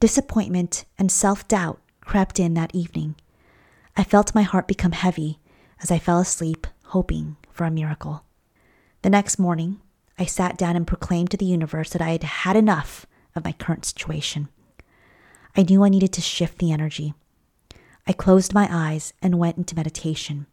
Disappointment 0.00 0.84
and 0.98 1.10
self 1.10 1.48
doubt 1.48 1.80
crept 2.00 2.38
in 2.38 2.54
that 2.54 2.74
evening. 2.74 3.14
I 3.96 4.04
felt 4.04 4.34
my 4.34 4.42
heart 4.42 4.68
become 4.68 4.92
heavy 4.92 5.38
as 5.82 5.90
I 5.90 5.98
fell 5.98 6.18
asleep, 6.18 6.66
hoping 6.86 7.36
for 7.50 7.64
a 7.64 7.70
miracle. 7.70 8.24
The 9.02 9.10
next 9.10 9.38
morning, 9.38 9.80
I 10.18 10.26
sat 10.26 10.56
down 10.56 10.76
and 10.76 10.86
proclaimed 10.86 11.30
to 11.30 11.36
the 11.36 11.44
universe 11.44 11.90
that 11.90 12.02
I 12.02 12.10
had 12.10 12.22
had 12.22 12.56
enough 12.56 13.06
of 13.34 13.44
my 13.44 13.52
current 13.52 13.84
situation. 13.84 14.48
I 15.56 15.62
knew 15.62 15.82
I 15.84 15.88
needed 15.88 16.12
to 16.14 16.20
shift 16.20 16.58
the 16.58 16.72
energy. 16.72 17.14
I 18.06 18.12
closed 18.12 18.54
my 18.54 18.68
eyes 18.70 19.12
and 19.22 19.38
went 19.38 19.56
into 19.56 19.76
meditation. 19.76 20.46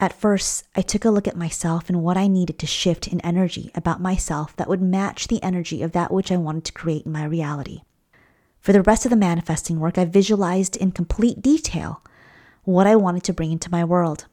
At 0.00 0.14
first, 0.14 0.64
I 0.74 0.80
took 0.80 1.04
a 1.04 1.10
look 1.10 1.28
at 1.28 1.36
myself 1.36 1.90
and 1.90 2.02
what 2.02 2.16
I 2.16 2.26
needed 2.26 2.58
to 2.60 2.66
shift 2.66 3.06
in 3.06 3.20
energy 3.20 3.70
about 3.74 4.00
myself 4.00 4.56
that 4.56 4.66
would 4.66 4.80
match 4.80 5.28
the 5.28 5.42
energy 5.42 5.82
of 5.82 5.92
that 5.92 6.10
which 6.10 6.32
I 6.32 6.38
wanted 6.38 6.64
to 6.64 6.72
create 6.72 7.04
in 7.04 7.12
my 7.12 7.24
reality. 7.24 7.82
For 8.60 8.72
the 8.72 8.80
rest 8.80 9.04
of 9.04 9.10
the 9.10 9.16
manifesting 9.16 9.78
work, 9.78 9.98
I 9.98 10.06
visualized 10.06 10.74
in 10.74 10.92
complete 10.92 11.42
detail 11.42 12.02
what 12.64 12.86
I 12.86 12.96
wanted 12.96 13.24
to 13.24 13.34
bring 13.34 13.52
into 13.52 13.70
my 13.70 13.84
world. 13.84 14.24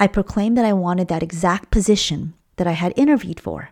I 0.00 0.08
proclaimed 0.08 0.58
that 0.58 0.64
I 0.64 0.72
wanted 0.72 1.06
that 1.06 1.22
exact 1.22 1.70
position 1.70 2.34
that 2.56 2.66
I 2.66 2.72
had 2.72 2.92
interviewed 2.96 3.38
for. 3.38 3.70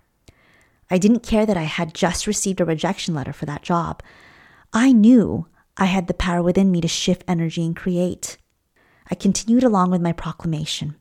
I 0.88 0.98
didn't 0.98 1.26
care 1.26 1.46
that 1.46 1.56
I 1.56 1.64
had 1.64 1.94
just 1.94 2.28
received 2.28 2.60
a 2.60 2.64
rejection 2.64 3.12
letter 3.12 3.32
for 3.32 3.46
that 3.46 3.62
job. 3.62 4.04
I 4.72 4.92
knew 4.92 5.46
I 5.76 5.86
had 5.86 6.06
the 6.06 6.14
power 6.14 6.44
within 6.44 6.70
me 6.70 6.80
to 6.80 6.88
shift 6.88 7.24
energy 7.26 7.66
and 7.66 7.74
create. 7.74 8.36
I 9.10 9.16
continued 9.16 9.64
along 9.64 9.90
with 9.90 10.00
my 10.00 10.12
proclamation. 10.12 10.94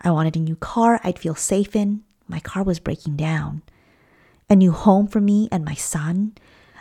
I 0.00 0.10
wanted 0.10 0.36
a 0.36 0.40
new 0.40 0.56
car 0.56 1.00
I'd 1.04 1.18
feel 1.18 1.34
safe 1.34 1.76
in. 1.76 2.02
My 2.26 2.40
car 2.40 2.62
was 2.62 2.78
breaking 2.78 3.16
down. 3.16 3.62
A 4.48 4.56
new 4.56 4.72
home 4.72 5.06
for 5.06 5.20
me 5.20 5.48
and 5.52 5.64
my 5.64 5.74
son. 5.74 6.34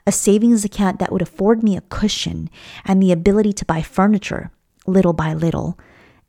A 0.08 0.12
savings 0.12 0.64
account 0.64 1.00
that 1.00 1.12
would 1.12 1.22
afford 1.22 1.62
me 1.62 1.76
a 1.76 1.82
cushion 1.82 2.50
and 2.86 3.02
the 3.02 3.12
ability 3.12 3.54
to 3.54 3.66
buy 3.66 3.82
furniture 3.82 4.52
little 4.86 5.14
by 5.14 5.34
little. 5.34 5.78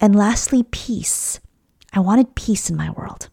And 0.01 0.15
lastly, 0.15 0.63
peace. 0.63 1.41
I 1.93 2.01
wanted 2.01 2.35
peace 2.35 2.71
in 2.71 2.77
my 2.77 2.91
world. 2.91 3.29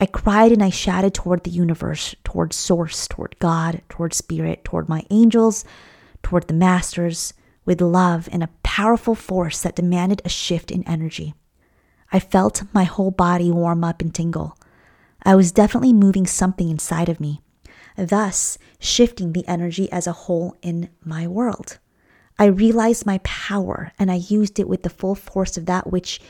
I 0.00 0.06
cried 0.06 0.52
and 0.52 0.62
I 0.62 0.70
shouted 0.70 1.14
toward 1.14 1.44
the 1.44 1.50
universe, 1.50 2.14
toward 2.22 2.52
Source, 2.52 3.08
toward 3.08 3.38
God, 3.38 3.82
toward 3.88 4.12
Spirit, 4.12 4.64
toward 4.64 4.88
my 4.88 5.04
angels, 5.10 5.64
toward 6.22 6.48
the 6.48 6.54
masters, 6.54 7.32
with 7.64 7.80
love 7.80 8.28
and 8.30 8.42
a 8.42 8.50
powerful 8.62 9.14
force 9.14 9.62
that 9.62 9.74
demanded 9.74 10.22
a 10.24 10.28
shift 10.28 10.70
in 10.70 10.86
energy. 10.86 11.34
I 12.12 12.20
felt 12.20 12.62
my 12.72 12.84
whole 12.84 13.10
body 13.10 13.50
warm 13.50 13.84
up 13.84 14.00
and 14.00 14.14
tingle. 14.14 14.56
I 15.22 15.34
was 15.34 15.52
definitely 15.52 15.92
moving 15.92 16.26
something 16.26 16.68
inside 16.70 17.08
of 17.08 17.20
me, 17.20 17.40
thus 17.96 18.58
shifting 18.78 19.32
the 19.32 19.46
energy 19.48 19.90
as 19.90 20.06
a 20.06 20.12
whole 20.12 20.56
in 20.62 20.90
my 21.04 21.26
world. 21.26 21.78
I 22.38 22.46
realized 22.46 23.06
my 23.06 23.18
power 23.18 23.92
and 23.98 24.10
I 24.10 24.16
used 24.16 24.58
it 24.58 24.68
with 24.68 24.82
the 24.82 24.90
full 24.90 25.14
force 25.14 25.56
of 25.56 25.66
that 25.66 25.90
which 25.90 26.20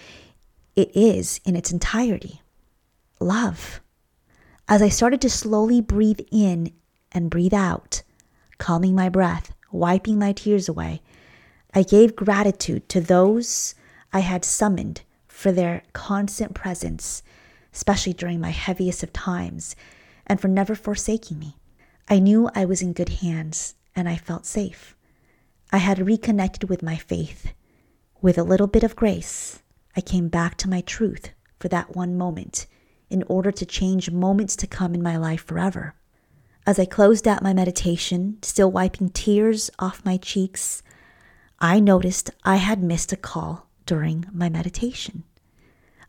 it 0.75 0.95
is 0.95 1.40
in 1.45 1.56
its 1.56 1.73
entirety 1.73 2.42
love. 3.21 3.80
As 4.68 4.83
I 4.83 4.88
started 4.88 5.21
to 5.23 5.30
slowly 5.30 5.80
breathe 5.80 6.21
in 6.30 6.73
and 7.12 7.30
breathe 7.30 7.54
out, 7.54 8.02
calming 8.59 8.95
my 8.95 9.09
breath, 9.09 9.52
wiping 9.71 10.18
my 10.18 10.33
tears 10.33 10.68
away, 10.68 11.02
I 11.75 11.83
gave 11.83 12.16
gratitude 12.16 12.88
to 12.90 13.00
those 13.00 13.75
I 14.12 14.21
had 14.21 14.45
summoned 14.45 15.02
for 15.37 15.52
their 15.52 15.83
constant 15.93 16.55
presence, 16.55 17.23
especially 17.75 18.14
during 18.14 18.40
my 18.40 18.49
heaviest 18.49 19.02
of 19.02 19.12
times, 19.12 19.76
and 20.26 20.40
for 20.40 20.49
never 20.49 20.75
forsaking 20.75 21.38
me. 21.38 21.59
I 22.09 22.21
knew 22.21 22.49
I 22.55 22.64
was 22.64 22.81
in 22.81 22.95
good 22.95 23.11
hands 23.21 23.75
and 23.95 24.09
I 24.09 24.16
felt 24.16 24.47
safe. 24.47 24.97
I 25.71 25.76
had 25.76 26.07
reconnected 26.07 26.71
with 26.71 26.83
my 26.83 26.97
faith. 26.97 27.52
With 28.23 28.38
a 28.38 28.43
little 28.43 28.66
bit 28.66 28.83
of 28.83 28.97
grace, 28.97 29.62
I 29.95 30.00
came 30.00 30.28
back 30.28 30.57
to 30.57 30.71
my 30.71 30.81
truth 30.81 31.28
for 31.61 31.69
that 31.69 31.95
one 31.95 32.16
moment 32.16 32.66
in 33.11 33.23
order 33.25 33.52
to 33.52 33.66
change 33.66 34.11
moments 34.11 34.57
to 34.57 34.66
come 34.66 34.95
in 34.95 35.02
my 35.02 35.19
life 35.19 35.45
forever. 35.45 35.95
As 36.66 36.78
I 36.78 36.87
closed 36.87 37.28
out 37.28 37.43
my 37.43 37.52
meditation, 37.52 38.38
still 38.40 38.71
wiping 38.71 39.11
tears 39.11 39.71
off 39.78 40.02
my 40.02 40.16
cheeks, 40.16 40.83
I 41.61 41.78
noticed 41.78 42.31
I 42.43 42.57
had 42.57 42.83
missed 42.83 43.12
a 43.12 43.16
call 43.16 43.65
during 43.87 44.26
my 44.33 44.49
meditation. 44.49 45.25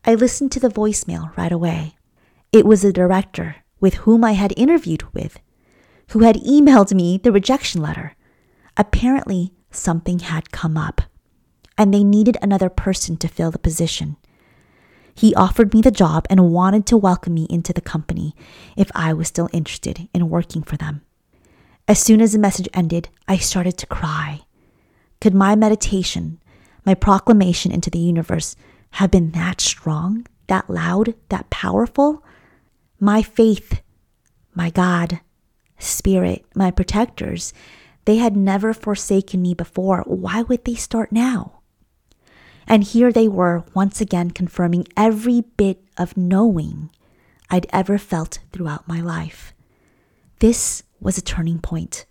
I 0.04 0.16
listened 0.16 0.52
to 0.54 0.60
the 0.60 0.70
voicemail 0.70 1.36
right 1.38 1.52
away. 1.52 1.96
It 2.52 2.66
was 2.66 2.82
the 2.82 2.92
director 2.92 3.58
with 3.80 3.96
whom 3.96 4.24
I 4.24 4.34
had 4.34 4.54
interviewed 4.58 5.04
with, 5.14 5.40
who 6.10 6.20
had 6.20 6.38
emailed 6.38 6.94
me 6.94 7.18
the 7.18 7.32
rejection 7.32 7.82
letter. 7.82 8.16
Apparently, 8.76 9.54
something 9.72 10.20
had 10.20 10.52
come 10.52 10.78
up, 10.78 11.02
and 11.78 11.94
they 11.94 12.04
needed 12.04 12.38
another 12.42 12.70
person 12.70 13.18
to 13.18 13.28
fill 13.28 13.52
the 13.52 13.60
position. 13.60 14.18
He 15.14 15.34
offered 15.36 15.74
me 15.74 15.82
the 15.82 15.92
job 15.92 16.26
and 16.30 16.52
wanted 16.52 16.86
to 16.88 16.98
welcome 16.98 17.34
me 17.34 17.48
into 17.50 17.74
the 17.74 17.82
company 17.82 18.36
if 18.76 18.92
I 18.94 19.14
was 19.14 19.28
still 19.28 19.50
interested 19.52 20.08
in 20.14 20.30
working 20.30 20.64
for 20.64 20.78
them. 20.78 21.02
As 21.88 22.00
soon 22.00 22.22
as 22.22 22.34
the 22.34 22.40
message 22.40 22.70
ended, 22.74 23.10
I 23.28 23.38
started 23.38 23.78
to 23.78 23.88
cry. 23.88 24.42
Could 25.20 25.34
my 25.34 25.56
meditation 25.56 26.40
my 26.88 26.96
proclamation 26.96 27.72
into 27.72 27.92
the 27.92 28.00
universe 28.00 28.56
have 28.92 29.12
been 29.12 29.30
that 29.32 29.62
strong 29.62 30.26
that 30.48 30.70
loud, 30.70 31.14
that 31.30 31.50
powerful, 31.50 32.24
my 33.00 33.22
faith, 33.22 33.82
my 34.56 34.70
God, 34.70 35.20
Spirit, 35.78 36.46
my 36.56 36.72
protectors, 36.72 37.54
they 38.06 38.18
had 38.18 38.36
never 38.36 38.74
forsaken 38.74 39.42
me 39.42 39.54
before. 39.54 40.04
Why 40.08 40.42
would 40.42 40.66
they 40.66 40.76
start 40.76 41.12
now? 41.12 41.60
And 42.66 42.84
here 42.84 43.12
they 43.12 43.28
were, 43.28 43.64
once 43.74 44.02
again 44.02 44.32
confirming 44.32 44.88
every 44.98 45.42
bit 45.42 45.84
of 45.98 46.18
knowing 46.18 46.90
I'd 47.50 47.68
ever 47.72 47.98
felt 47.98 48.40
throughout 48.52 48.88
my 48.88 49.00
life. 49.00 49.54
This 50.40 50.84
was 51.00 51.18
a 51.18 51.22
turning 51.22 51.60
point. 51.60 52.06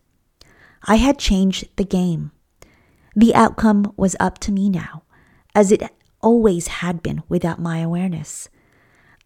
I 0.85 0.97
had 0.97 1.19
changed 1.19 1.69
the 1.77 1.85
game. 1.85 2.31
The 3.17 3.35
outcome 3.35 3.95
was 3.97 4.15
up 4.21 4.39
to 4.41 4.53
me 4.53 4.69
now, 4.69 5.05
as 5.55 5.73
it 5.73 5.83
always 6.21 6.67
had 6.69 7.03
been 7.03 7.23
without 7.31 7.59
my 7.59 7.79
awareness. 7.79 8.51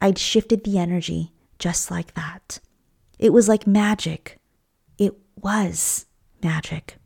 I'd 0.00 0.16
shifted 0.16 0.62
the 0.62 0.78
energy 0.78 1.32
just 1.59 1.90
like 1.90 2.14
that. 2.14 2.61
It 3.18 3.32
was 3.32 3.49
like 3.49 3.66
magic. 3.66 4.38
It 4.97 5.14
was 5.35 6.06
magic. 6.40 6.99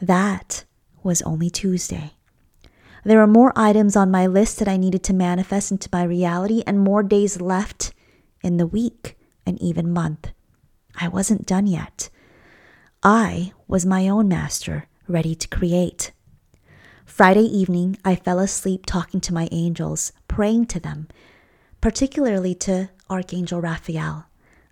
That 0.00 0.64
was 1.02 1.20
only 1.22 1.50
Tuesday. 1.50 2.12
There 3.04 3.18
were 3.18 3.26
more 3.26 3.52
items 3.56 3.96
on 3.96 4.10
my 4.10 4.26
list 4.26 4.60
that 4.60 4.68
I 4.68 4.76
needed 4.76 5.02
to 5.04 5.12
manifest 5.12 5.72
into 5.72 5.90
my 5.92 6.04
reality 6.04 6.62
and 6.64 6.78
more 6.78 7.02
days 7.02 7.40
left 7.40 7.92
in 8.42 8.56
the 8.56 8.66
week 8.68 9.18
and 9.44 9.60
even 9.60 9.92
month. 9.92 10.30
I 10.96 11.08
wasn't 11.08 11.44
done 11.44 11.66
yet. 11.66 12.08
I 13.02 13.52
was 13.66 13.84
my 13.84 14.08
own 14.08 14.28
master, 14.28 14.86
ready 15.06 15.34
to 15.34 15.48
create. 15.48 16.12
Friday 17.04 17.44
evening, 17.44 17.98
I 18.04 18.14
fell 18.14 18.38
asleep 18.38 18.86
talking 18.86 19.20
to 19.20 19.34
my 19.34 19.48
angels, 19.52 20.12
praying 20.26 20.66
to 20.66 20.80
them, 20.80 21.08
particularly 21.80 22.54
to 22.56 22.90
Archangel 23.10 23.60
Raphael. 23.60 24.26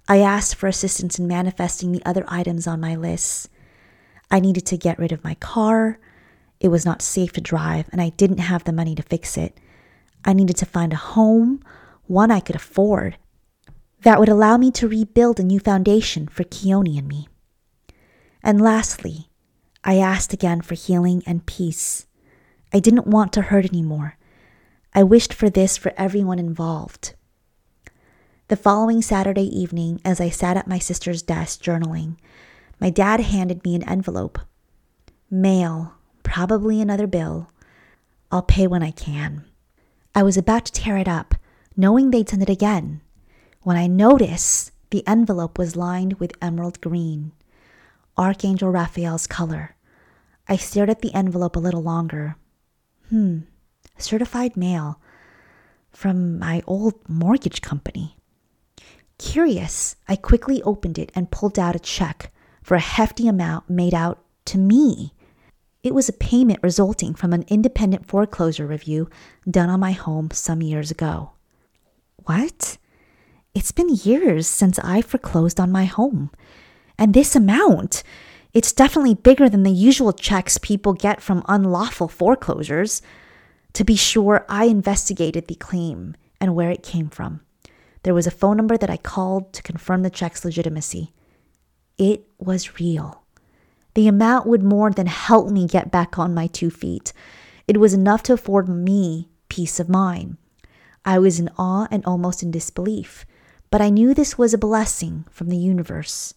I 0.09 0.19
asked 0.19 0.57
for 0.57 0.67
assistance 0.67 1.19
in 1.19 1.27
manifesting 1.27 1.93
the 1.93 2.05
other 2.05 2.25
items 2.29 2.67
on 2.67 2.81
my 2.81 2.97
list. 2.97 3.49
I 4.31 4.41
needed 4.41 4.67
to 4.67 4.77
get 4.77 4.99
rid 4.99 5.13
of 5.13 5.23
my 5.23 5.35
car. 5.35 5.99
It 6.59 6.69
was 6.69 6.85
not 6.85 7.03
safe 7.03 7.33
to 7.33 7.41
drive, 7.41 7.89
and 7.93 8.01
I 8.01 8.09
didn't 8.11 8.39
have 8.39 8.65
the 8.65 8.73
money 8.73 8.95
to 8.95 9.03
fix 9.03 9.37
it. 9.37 9.59
I 10.25 10.33
needed 10.33 10.57
to 10.57 10.67
find 10.67 10.93
a 10.93 10.97
home, 10.97 11.63
one 12.07 12.31
I 12.31 12.41
could 12.41 12.57
afford, 12.57 13.17
that 14.03 14.19
would 14.19 14.29
allow 14.29 14.57
me 14.57 14.71
to 14.73 14.89
rebuild 14.89 15.39
a 15.39 15.45
new 15.45 15.61
foundation 15.61 16.27
for 16.29 16.45
Keone 16.45 16.99
and 16.99 17.07
me. 17.07 17.29
And 18.43 18.61
lastly, 18.61 19.29
I 19.85 19.99
asked 19.99 20.33
again 20.33 20.61
for 20.61 20.75
healing 20.75 21.23
and 21.27 21.47
peace. 21.47 22.07
I 22.73 22.79
didn't 22.79 23.07
want 23.07 23.33
to 23.33 23.43
hurt 23.43 23.65
anymore. 23.65 24.17
I 24.95 25.03
wished 25.03 25.35
for 25.35 25.51
this 25.51 25.77
for 25.77 25.93
everyone 25.97 26.39
involved. 26.39 27.15
The 28.49 28.57
following 28.57 29.03
Saturday 29.03 29.47
evening, 29.47 30.01
as 30.05 30.21
I 30.21 30.29
sat 30.29 30.57
at 30.57 30.69
my 30.69 30.79
sister's 30.79 31.23
desk 31.23 31.63
journaling, 31.63 32.17
my 32.81 32.91
dad 32.91 33.21
handed 33.21 33.65
me 33.65 33.75
an 33.75 33.89
envelope. 33.89 34.39
Mail, 35.31 35.95
probably 36.23 36.81
another 36.81 37.07
bill. 37.07 37.51
I'll 38.31 38.43
pay 38.43 38.67
when 38.67 38.83
I 38.83 38.91
can. 38.91 39.45
I 40.15 40.23
was 40.23 40.37
about 40.37 40.67
to 40.67 40.73
tear 40.73 40.97
it 40.99 41.09
up, 41.09 41.35
knowing 41.77 42.11
they'd 42.11 42.29
send 42.29 42.43
it 42.43 42.51
again, 42.51 43.01
when 43.63 43.77
I 43.77 43.87
noticed 43.87 44.73
the 44.91 45.07
envelope 45.07 45.57
was 45.57 45.77
lined 45.77 46.15
with 46.15 46.37
emerald 46.43 46.81
green, 46.81 47.33
Archangel 48.17 48.71
Raphael's 48.71 49.27
color. 49.27 49.77
I 50.49 50.57
stared 50.57 50.91
at 50.91 51.03
the 51.03 51.15
envelope 51.15 51.57
a 51.57 51.61
little 51.61 51.83
longer. 51.83 52.37
Hmm, 53.09 53.41
certified 53.97 54.57
mail 54.57 55.01
from 55.91 56.39
my 56.39 56.63
old 56.67 56.95
mortgage 57.09 57.61
company. 57.63 58.17
Curious, 59.19 59.97
I 60.09 60.17
quickly 60.17 60.63
opened 60.63 60.99
it 60.99 61.13
and 61.15 61.31
pulled 61.31 61.59
out 61.59 61.77
a 61.77 61.81
check 61.81 62.33
for 62.63 62.75
a 62.75 62.81
hefty 62.81 63.29
amount 63.29 63.71
made 63.71 63.95
out 63.95 64.25
to 64.47 64.59
me. 64.59 65.15
It 65.83 65.95
was 65.95 66.09
a 66.09 66.15
payment 66.15 66.61
resulting 66.63 67.15
from 67.15 67.33
an 67.33 67.45
independent 67.49 68.07
foreclosure 68.07 68.67
review 68.67 69.09
done 69.49 69.69
on 69.69 69.81
my 69.81 69.93
home 69.93 70.31
some 70.33 70.63
years 70.63 70.91
ago. 70.91 71.33
What? 72.17 72.79
It's 73.55 73.73
been 73.73 73.89
years 73.91 74.47
since 74.47 74.79
I 74.79 75.03
foreclosed 75.03 75.61
on 75.61 75.71
my 75.71 75.85
home. 75.85 76.31
And 76.99 77.15
this 77.15 77.35
amount, 77.35 78.03
it's 78.53 78.73
definitely 78.73 79.15
bigger 79.15 79.49
than 79.49 79.63
the 79.63 79.71
usual 79.71 80.13
checks 80.13 80.59
people 80.59 80.93
get 80.93 81.21
from 81.21 81.45
unlawful 81.49 82.09
foreclosures. 82.09 83.03
To 83.75 83.85
be 83.85 83.97
sure, 83.97 84.45
I 84.49 84.65
investigated 84.65 85.47
the 85.47 85.55
claim 85.55 86.15
and 86.41 86.55
where 86.55 86.71
it 86.71 86.83
came 86.83 87.09
from. 87.09 87.41
There 88.03 88.15
was 88.15 88.27
a 88.27 88.33
phone 88.33 88.57
number 88.57 88.77
that 88.77 88.91
I 88.91 88.97
called 88.97 89.53
to 89.55 89.63
confirm 89.63 90.03
the 90.03 90.11
check's 90.11 90.45
legitimacy. 90.45 91.13
It 91.99 92.27
was 92.39 92.81
real. 92.81 93.23
The 93.95 94.09
amount 94.09 94.47
would 94.47 94.63
more 94.63 94.91
than 94.91 95.07
help 95.07 95.51
me 95.51 95.67
get 95.67 95.91
back 95.91 96.19
on 96.19 96.35
my 96.35 96.47
two 96.47 96.71
feet. 96.71 97.13
It 97.69 97.79
was 97.79 97.95
enough 97.95 98.23
to 98.25 98.33
afford 98.33 98.69
me 98.69 99.29
peace 99.49 99.79
of 99.79 99.89
mind. 99.89 100.39
I 101.05 101.19
was 101.19 101.39
in 101.39 101.51
awe 101.59 101.87
and 101.91 102.05
almost 102.05 102.43
in 102.43 102.51
disbelief 102.51 103.25
but 103.73 103.81
I 103.81 103.89
knew 103.89 104.13
this 104.13 104.37
was 104.37 104.53
a 104.53 104.59
blessing 104.59 105.25
from 105.31 105.49
the 105.49 105.57
universe. 105.57 106.35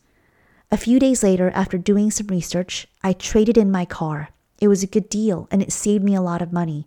A 0.76 0.78
few 0.78 1.00
days 1.00 1.24
later, 1.24 1.52
after 1.56 1.78
doing 1.78 2.12
some 2.12 2.28
research, 2.28 2.86
I 3.02 3.14
traded 3.14 3.58
in 3.58 3.72
my 3.72 3.86
car. 3.86 4.32
It 4.60 4.68
was 4.68 4.84
a 4.84 4.88
good 4.88 5.08
deal 5.08 5.48
and 5.50 5.62
it 5.62 5.72
saved 5.72 6.04
me 6.04 6.16
a 6.16 6.22
lot 6.22 6.42
of 6.42 6.52
money, 6.52 6.86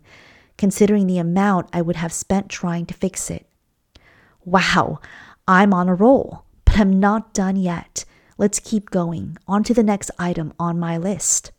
considering 0.59 1.07
the 1.07 1.17
amount 1.17 1.71
I 1.73 1.81
would 1.81 1.95
have 1.95 2.13
spent 2.13 2.49
trying 2.49 2.85
to 2.85 2.93
fix 2.93 3.31
it. 3.31 3.47
Wow, 4.45 4.99
I'm 5.47 5.73
on 5.73 5.89
a 5.89 5.95
roll, 5.95 6.43
but 6.65 6.77
I'm 6.77 6.99
not 6.99 7.33
done 7.33 7.55
yet. 7.55 8.05
Let's 8.37 8.59
keep 8.59 8.91
going. 8.91 9.39
On 9.47 9.63
to 9.63 9.73
the 9.73 9.81
next 9.81 10.11
item 10.19 10.53
on 10.59 10.77
my 10.77 10.95
list. 10.95 11.51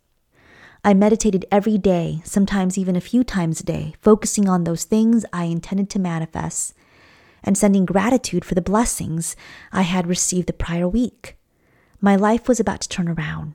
I 0.85 0.95
meditated 0.95 1.47
every 1.51 1.79
day, 1.79 2.23
sometimes 2.25 2.79
even 2.79 2.95
a 2.95 3.01
few 3.01 3.25
times 3.25 3.59
a 3.59 3.65
day, 3.65 3.97
focusing 4.01 4.49
on 4.49 4.63
those 4.63 4.85
things 4.85 5.27
I 5.33 5.47
intended 5.47 5.91
to 5.91 5.99
manifest 5.99 6.75
and 7.43 7.59
sending 7.59 7.85
gratitude 7.85 8.45
for 8.45 8.55
the 8.55 8.63
blessings 8.63 9.35
I 9.73 9.83
had 9.83 10.07
received 10.07 10.47
the 10.47 10.53
prior 10.53 10.87
week. 10.87 11.37
My 12.01 12.17
life 12.17 12.49
was 12.49 12.59
about 12.59 12.81
to 12.81 12.89
turn 12.89 13.09
around. 13.09 13.55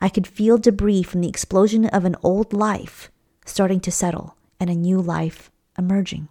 I 0.00 0.08
could 0.08 0.26
feel 0.26 0.58
debris 0.58 1.02
from 1.02 1.20
the 1.20 1.28
explosion 1.28 1.86
of 1.86 2.04
an 2.04 2.16
old 2.22 2.52
life 2.52 3.10
starting 3.44 3.80
to 3.80 3.90
settle 3.90 4.36
and 4.58 4.70
a 4.70 4.74
new 4.74 5.00
life 5.00 5.50
emerging. 5.76 6.28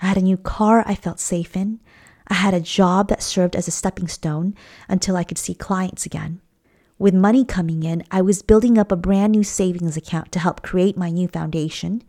I 0.00 0.06
had 0.06 0.16
a 0.16 0.22
new 0.22 0.36
car 0.36 0.84
I 0.86 0.94
felt 0.94 1.18
safe 1.18 1.56
in. 1.56 1.80
I 2.28 2.34
had 2.34 2.54
a 2.54 2.60
job 2.60 3.08
that 3.08 3.22
served 3.22 3.56
as 3.56 3.66
a 3.66 3.72
stepping 3.72 4.08
stone 4.08 4.54
until 4.88 5.16
I 5.16 5.24
could 5.24 5.38
see 5.38 5.54
clients 5.54 6.06
again. 6.06 6.40
With 6.96 7.14
money 7.14 7.44
coming 7.44 7.82
in, 7.82 8.04
I 8.10 8.22
was 8.22 8.42
building 8.42 8.78
up 8.78 8.92
a 8.92 8.96
brand 8.96 9.32
new 9.32 9.42
savings 9.42 9.96
account 9.96 10.30
to 10.32 10.38
help 10.38 10.62
create 10.62 10.96
my 10.96 11.10
new 11.10 11.26
foundation. 11.26 12.02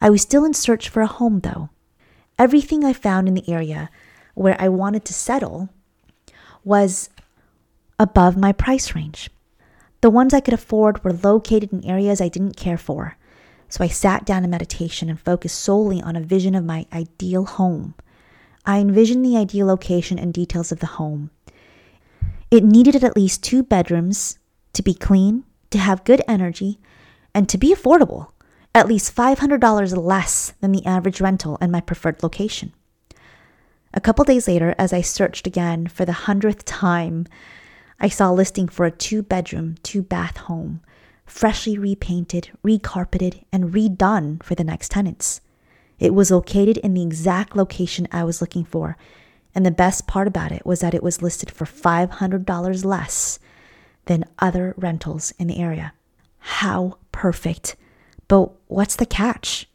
I 0.00 0.10
was 0.10 0.22
still 0.22 0.44
in 0.44 0.52
search 0.52 0.88
for 0.88 1.00
a 1.00 1.06
home, 1.06 1.40
though. 1.40 1.70
Everything 2.38 2.84
I 2.84 2.92
found 2.92 3.28
in 3.28 3.34
the 3.34 3.48
area 3.48 3.88
where 4.34 4.56
I 4.58 4.68
wanted 4.68 5.04
to 5.04 5.14
settle 5.14 5.68
was 6.64 7.08
above 8.00 8.34
my 8.34 8.50
price 8.50 8.94
range. 8.94 9.30
The 10.00 10.10
ones 10.10 10.32
I 10.32 10.40
could 10.40 10.54
afford 10.54 11.04
were 11.04 11.12
located 11.12 11.70
in 11.70 11.84
areas 11.84 12.20
I 12.20 12.28
didn't 12.28 12.56
care 12.56 12.78
for. 12.78 13.18
So 13.68 13.84
I 13.84 13.88
sat 13.88 14.24
down 14.24 14.42
in 14.42 14.50
meditation 14.50 15.10
and 15.10 15.20
focused 15.20 15.60
solely 15.60 16.00
on 16.02 16.16
a 16.16 16.20
vision 16.22 16.54
of 16.54 16.64
my 16.64 16.86
ideal 16.92 17.44
home. 17.44 17.94
I 18.64 18.78
envisioned 18.78 19.24
the 19.24 19.36
ideal 19.36 19.66
location 19.66 20.18
and 20.18 20.32
details 20.32 20.72
of 20.72 20.80
the 20.80 20.86
home. 20.86 21.30
It 22.50 22.64
needed 22.64 23.04
at 23.04 23.14
least 23.14 23.44
two 23.44 23.62
bedrooms 23.62 24.38
to 24.72 24.82
be 24.82 24.94
clean, 24.94 25.44
to 25.70 25.78
have 25.78 26.02
good 26.04 26.22
energy, 26.26 26.80
and 27.34 27.48
to 27.50 27.58
be 27.58 27.72
affordable 27.72 28.32
at 28.74 28.88
least 28.88 29.14
$500 29.14 29.96
less 29.96 30.52
than 30.60 30.72
the 30.72 30.86
average 30.86 31.20
rental 31.20 31.58
in 31.60 31.70
my 31.70 31.80
preferred 31.80 32.22
location. 32.22 32.72
A 33.92 34.00
couple 34.00 34.24
days 34.24 34.46
later, 34.46 34.74
as 34.78 34.92
I 34.92 35.00
searched 35.00 35.46
again 35.46 35.88
for 35.88 36.04
the 36.04 36.12
hundredth 36.12 36.64
time, 36.64 37.26
I 38.00 38.08
saw 38.08 38.30
a 38.30 38.32
listing 38.32 38.66
for 38.66 38.86
a 38.86 38.90
two 38.90 39.22
bedroom, 39.22 39.76
two 39.82 40.02
bath 40.02 40.38
home, 40.38 40.80
freshly 41.26 41.76
repainted, 41.76 42.50
recarpeted, 42.64 43.44
and 43.52 43.74
redone 43.74 44.42
for 44.42 44.54
the 44.54 44.64
next 44.64 44.90
tenants. 44.90 45.42
It 45.98 46.14
was 46.14 46.30
located 46.30 46.78
in 46.78 46.94
the 46.94 47.02
exact 47.02 47.54
location 47.54 48.08
I 48.10 48.24
was 48.24 48.40
looking 48.40 48.64
for, 48.64 48.96
and 49.54 49.66
the 49.66 49.70
best 49.70 50.06
part 50.06 50.26
about 50.26 50.50
it 50.50 50.64
was 50.64 50.80
that 50.80 50.94
it 50.94 51.02
was 51.02 51.20
listed 51.20 51.50
for 51.50 51.66
$500 51.66 52.84
less 52.84 53.38
than 54.06 54.24
other 54.38 54.74
rentals 54.78 55.32
in 55.38 55.46
the 55.46 55.58
area. 55.58 55.92
How 56.38 56.96
perfect! 57.12 57.76
But 58.28 58.50
what's 58.68 58.96
the 58.96 59.04
catch? 59.04 59.68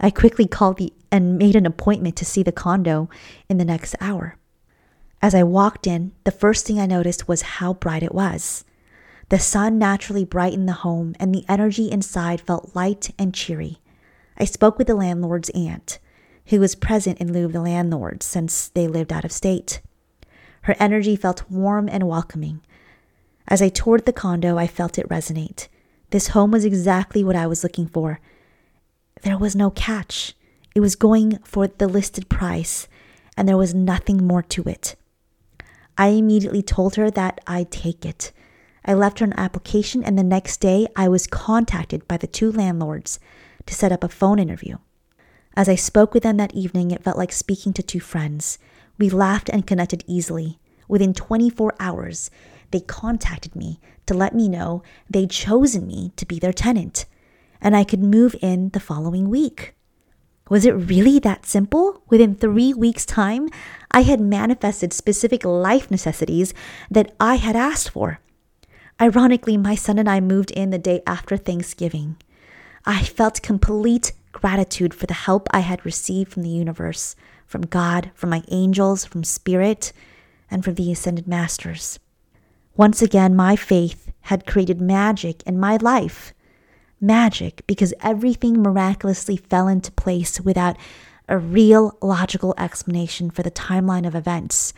I 0.00 0.10
quickly 0.10 0.46
called 0.46 0.78
the 0.78 0.92
and 1.12 1.38
made 1.38 1.54
an 1.54 1.66
appointment 1.66 2.16
to 2.16 2.24
see 2.24 2.42
the 2.42 2.52
condo 2.52 3.08
in 3.48 3.58
the 3.58 3.64
next 3.64 3.94
hour. 4.00 4.36
As 5.22 5.34
I 5.34 5.42
walked 5.42 5.86
in, 5.86 6.12
the 6.24 6.30
first 6.30 6.66
thing 6.66 6.80
I 6.80 6.86
noticed 6.86 7.28
was 7.28 7.42
how 7.42 7.74
bright 7.74 8.02
it 8.02 8.14
was. 8.14 8.64
The 9.28 9.38
sun 9.38 9.78
naturally 9.78 10.24
brightened 10.24 10.66
the 10.66 10.72
home, 10.72 11.14
and 11.20 11.34
the 11.34 11.44
energy 11.46 11.90
inside 11.90 12.40
felt 12.40 12.74
light 12.74 13.10
and 13.18 13.34
cheery. 13.34 13.78
I 14.38 14.44
spoke 14.44 14.78
with 14.78 14.86
the 14.86 14.94
landlord's 14.94 15.50
aunt, 15.50 15.98
who 16.46 16.58
was 16.58 16.74
present 16.74 17.18
in 17.18 17.32
lieu 17.32 17.44
of 17.44 17.52
the 17.52 17.60
landlord 17.60 18.22
since 18.22 18.68
they 18.68 18.88
lived 18.88 19.12
out 19.12 19.26
of 19.26 19.30
state. 19.30 19.82
Her 20.62 20.74
energy 20.80 21.16
felt 21.16 21.48
warm 21.50 21.88
and 21.88 22.08
welcoming. 22.08 22.62
As 23.46 23.60
I 23.60 23.68
toured 23.68 24.06
the 24.06 24.12
condo, 24.12 24.56
I 24.56 24.66
felt 24.66 24.98
it 24.98 25.08
resonate. 25.08 25.68
This 26.10 26.28
home 26.28 26.50
was 26.50 26.64
exactly 26.64 27.22
what 27.22 27.36
I 27.36 27.46
was 27.46 27.62
looking 27.62 27.86
for. 27.86 28.20
There 29.22 29.38
was 29.38 29.54
no 29.54 29.70
catch. 29.70 30.34
It 30.74 30.80
was 30.80 30.96
going 30.96 31.38
for 31.44 31.68
the 31.68 31.88
listed 31.88 32.30
price, 32.30 32.88
and 33.36 33.46
there 33.46 33.58
was 33.58 33.74
nothing 33.74 34.26
more 34.26 34.42
to 34.42 34.62
it. 34.64 34.96
I 36.00 36.08
immediately 36.08 36.62
told 36.62 36.94
her 36.94 37.10
that 37.10 37.42
I'd 37.46 37.70
take 37.70 38.06
it. 38.06 38.32
I 38.86 38.94
left 38.94 39.18
her 39.18 39.26
an 39.26 39.38
application, 39.38 40.02
and 40.02 40.18
the 40.18 40.22
next 40.22 40.58
day 40.58 40.86
I 40.96 41.08
was 41.08 41.26
contacted 41.26 42.08
by 42.08 42.16
the 42.16 42.26
two 42.26 42.50
landlords 42.50 43.20
to 43.66 43.74
set 43.74 43.92
up 43.92 44.02
a 44.02 44.08
phone 44.08 44.38
interview. 44.38 44.78
As 45.54 45.68
I 45.68 45.74
spoke 45.74 46.14
with 46.14 46.22
them 46.22 46.38
that 46.38 46.54
evening, 46.54 46.90
it 46.90 47.04
felt 47.04 47.18
like 47.18 47.32
speaking 47.32 47.74
to 47.74 47.82
two 47.82 48.00
friends. 48.00 48.58
We 48.96 49.10
laughed 49.10 49.50
and 49.50 49.66
connected 49.66 50.02
easily. 50.06 50.58
Within 50.88 51.12
24 51.12 51.74
hours, 51.78 52.30
they 52.70 52.80
contacted 52.80 53.54
me 53.54 53.78
to 54.06 54.14
let 54.14 54.34
me 54.34 54.48
know 54.48 54.82
they'd 55.10 55.30
chosen 55.30 55.86
me 55.86 56.12
to 56.16 56.24
be 56.24 56.38
their 56.38 56.54
tenant, 56.54 57.04
and 57.60 57.76
I 57.76 57.84
could 57.84 58.02
move 58.02 58.34
in 58.40 58.70
the 58.70 58.80
following 58.80 59.28
week. 59.28 59.74
Was 60.50 60.66
it 60.66 60.72
really 60.72 61.20
that 61.20 61.46
simple? 61.46 62.02
Within 62.10 62.34
three 62.34 62.74
weeks' 62.74 63.06
time, 63.06 63.48
I 63.92 64.02
had 64.02 64.20
manifested 64.20 64.92
specific 64.92 65.44
life 65.44 65.92
necessities 65.92 66.52
that 66.90 67.14
I 67.20 67.36
had 67.36 67.54
asked 67.54 67.90
for. 67.90 68.18
Ironically, 69.00 69.56
my 69.56 69.76
son 69.76 69.96
and 69.96 70.10
I 70.10 70.18
moved 70.18 70.50
in 70.50 70.70
the 70.70 70.78
day 70.78 71.02
after 71.06 71.36
Thanksgiving. 71.36 72.16
I 72.84 73.04
felt 73.04 73.42
complete 73.42 74.12
gratitude 74.32 74.92
for 74.92 75.06
the 75.06 75.14
help 75.14 75.46
I 75.52 75.60
had 75.60 75.86
received 75.86 76.32
from 76.32 76.42
the 76.42 76.48
universe, 76.48 77.14
from 77.46 77.62
God, 77.62 78.10
from 78.14 78.30
my 78.30 78.42
angels, 78.48 79.04
from 79.04 79.22
Spirit, 79.22 79.92
and 80.50 80.64
from 80.64 80.74
the 80.74 80.90
Ascended 80.90 81.28
Masters. 81.28 82.00
Once 82.76 83.00
again, 83.00 83.36
my 83.36 83.54
faith 83.54 84.10
had 84.22 84.46
created 84.46 84.80
magic 84.80 85.44
in 85.44 85.60
my 85.60 85.76
life. 85.76 86.34
Magic 87.00 87.62
because 87.66 87.94
everything 88.02 88.62
miraculously 88.62 89.36
fell 89.36 89.68
into 89.68 89.90
place 89.92 90.40
without 90.40 90.76
a 91.28 91.38
real 91.38 91.96
logical 92.02 92.54
explanation 92.58 93.30
for 93.30 93.42
the 93.42 93.50
timeline 93.50 94.06
of 94.06 94.14
events, 94.14 94.74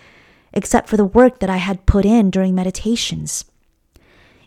except 0.53 0.89
for 0.89 0.97
the 0.97 1.05
work 1.05 1.41
that 1.41 1.51
I 1.51 1.57
had 1.57 1.87
put 1.87 2.05
in 2.05 2.31
during 2.31 2.55
meditations. 2.55 3.45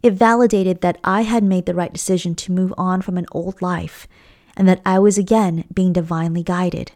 It 0.01 0.13
validated 0.13 0.81
that 0.81 0.99
I 1.03 1.23
had 1.23 1.43
made 1.43 1.65
the 1.65 1.73
right 1.73 1.91
decision 1.91 2.35
to 2.35 2.51
move 2.51 2.73
on 2.77 3.01
from 3.01 3.17
an 3.17 3.25
old 3.31 3.61
life 3.61 4.07
and 4.55 4.67
that 4.69 4.81
I 4.85 4.99
was 4.99 5.17
again 5.17 5.65
being 5.73 5.93
divinely 5.93 6.43
guided. 6.43 6.91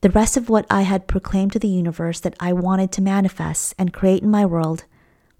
The 0.00 0.10
rest 0.10 0.36
of 0.36 0.48
what 0.48 0.66
I 0.68 0.82
had 0.82 1.06
proclaimed 1.06 1.52
to 1.52 1.60
the 1.60 1.68
universe 1.68 2.18
that 2.20 2.34
I 2.40 2.52
wanted 2.52 2.90
to 2.92 3.02
manifest 3.02 3.74
and 3.78 3.92
create 3.92 4.24
in 4.24 4.30
my 4.30 4.44
world 4.44 4.84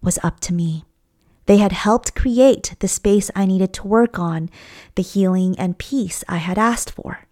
was 0.00 0.20
up 0.22 0.38
to 0.40 0.54
me. 0.54 0.85
They 1.46 1.57
had 1.57 1.72
helped 1.72 2.14
create 2.14 2.74
the 2.78 2.88
space 2.88 3.31
I 3.35 3.46
needed 3.46 3.72
to 3.74 3.87
work 3.87 4.18
on, 4.18 4.48
the 4.94 5.02
healing 5.02 5.59
and 5.59 5.78
peace 5.78 6.22
I 6.28 6.37
had 6.37 6.59
asked 6.59 6.90
for. 6.90 7.26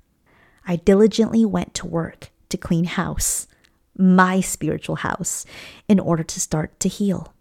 I 0.66 0.76
diligently 0.76 1.44
went 1.44 1.74
to 1.74 1.86
work 1.86 2.30
to 2.48 2.56
clean 2.56 2.84
house, 2.84 3.46
my 3.96 4.40
spiritual 4.40 4.96
house, 4.96 5.46
in 5.88 6.00
order 6.00 6.22
to 6.22 6.40
start 6.40 6.78
to 6.80 6.88
heal. 6.88 7.34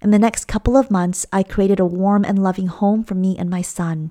In 0.00 0.10
the 0.10 0.18
next 0.18 0.46
couple 0.46 0.76
of 0.76 0.90
months, 0.90 1.24
I 1.32 1.42
created 1.42 1.80
a 1.80 1.86
warm 1.86 2.24
and 2.24 2.42
loving 2.42 2.66
home 2.66 3.04
for 3.04 3.14
me 3.14 3.36
and 3.38 3.48
my 3.48 3.62
son. 3.62 4.10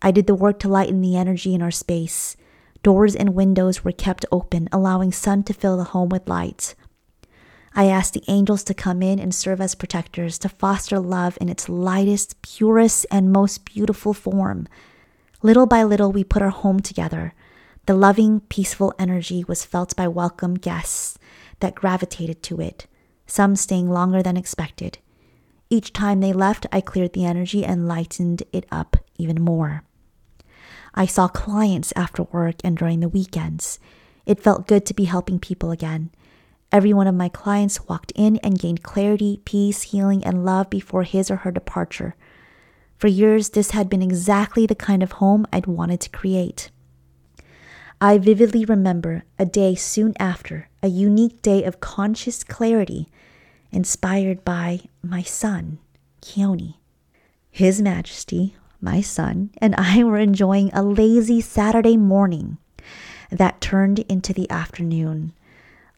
I 0.00 0.10
did 0.10 0.26
the 0.26 0.34
work 0.34 0.58
to 0.60 0.68
lighten 0.68 1.00
the 1.00 1.16
energy 1.16 1.54
in 1.54 1.62
our 1.62 1.70
space. 1.70 2.36
Doors 2.82 3.14
and 3.14 3.34
windows 3.34 3.84
were 3.84 3.92
kept 3.92 4.26
open, 4.32 4.68
allowing 4.72 5.12
sun 5.12 5.44
to 5.44 5.54
fill 5.54 5.76
the 5.76 5.84
home 5.84 6.08
with 6.08 6.28
light. 6.28 6.74
I 7.74 7.86
asked 7.86 8.12
the 8.12 8.24
angels 8.28 8.62
to 8.64 8.74
come 8.74 9.02
in 9.02 9.18
and 9.18 9.34
serve 9.34 9.60
as 9.60 9.74
protectors, 9.74 10.38
to 10.40 10.48
foster 10.48 10.98
love 10.98 11.38
in 11.40 11.48
its 11.48 11.68
lightest, 11.68 12.40
purest, 12.42 13.06
and 13.10 13.32
most 13.32 13.64
beautiful 13.64 14.12
form. 14.12 14.68
Little 15.42 15.66
by 15.66 15.82
little, 15.82 16.12
we 16.12 16.22
put 16.22 16.42
our 16.42 16.50
home 16.50 16.80
together. 16.80 17.32
The 17.86 17.94
loving, 17.94 18.40
peaceful 18.40 18.94
energy 18.98 19.44
was 19.48 19.64
felt 19.64 19.96
by 19.96 20.06
welcome 20.06 20.54
guests 20.54 21.18
that 21.60 21.74
gravitated 21.74 22.42
to 22.44 22.60
it, 22.60 22.86
some 23.26 23.56
staying 23.56 23.88
longer 23.88 24.22
than 24.22 24.36
expected. 24.36 24.98
Each 25.70 25.92
time 25.92 26.20
they 26.20 26.34
left, 26.34 26.66
I 26.70 26.82
cleared 26.82 27.14
the 27.14 27.24
energy 27.24 27.64
and 27.64 27.88
lightened 27.88 28.42
it 28.52 28.66
up 28.70 28.98
even 29.16 29.42
more. 29.42 29.84
I 30.94 31.06
saw 31.06 31.26
clients 31.26 31.92
after 31.96 32.24
work 32.24 32.56
and 32.62 32.76
during 32.76 33.00
the 33.00 33.08
weekends. 33.08 33.78
It 34.26 34.40
felt 34.40 34.68
good 34.68 34.84
to 34.86 34.94
be 34.94 35.04
helping 35.04 35.38
people 35.38 35.70
again. 35.70 36.10
Every 36.72 36.92
one 36.92 37.06
of 37.06 37.14
my 37.14 37.28
clients 37.28 37.86
walked 37.86 38.12
in 38.16 38.38
and 38.38 38.58
gained 38.58 38.82
clarity, 38.82 39.40
peace, 39.44 39.82
healing, 39.82 40.24
and 40.24 40.44
love 40.44 40.70
before 40.70 41.02
his 41.02 41.30
or 41.30 41.36
her 41.36 41.50
departure. 41.50 42.16
For 42.96 43.08
years, 43.08 43.50
this 43.50 43.72
had 43.72 43.90
been 43.90 44.00
exactly 44.02 44.66
the 44.66 44.74
kind 44.74 45.02
of 45.02 45.12
home 45.12 45.46
I'd 45.52 45.66
wanted 45.66 46.00
to 46.00 46.10
create. 46.10 46.70
I 48.00 48.18
vividly 48.18 48.64
remember 48.64 49.24
a 49.38 49.44
day 49.44 49.74
soon 49.74 50.14
after, 50.18 50.68
a 50.82 50.88
unique 50.88 51.42
day 51.42 51.62
of 51.62 51.80
conscious 51.80 52.42
clarity, 52.42 53.08
inspired 53.70 54.44
by 54.44 54.80
my 55.02 55.22
son, 55.22 55.78
Keone. 56.22 56.74
His 57.50 57.82
Majesty 57.82 58.56
my 58.82 59.00
son, 59.00 59.50
and 59.58 59.74
I 59.76 60.02
were 60.02 60.18
enjoying 60.18 60.70
a 60.72 60.82
lazy 60.82 61.40
Saturday 61.40 61.96
morning 61.96 62.58
that 63.30 63.60
turned 63.60 64.00
into 64.00 64.32
the 64.32 64.50
afternoon. 64.50 65.32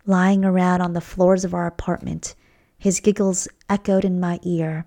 Lying 0.06 0.44
around 0.44 0.82
on 0.82 0.92
the 0.92 1.00
floors 1.00 1.46
of 1.46 1.54
our 1.54 1.66
apartment, 1.66 2.34
his 2.76 3.00
giggles 3.00 3.48
echoed 3.70 4.04
in 4.04 4.20
my 4.20 4.38
ear. 4.42 4.86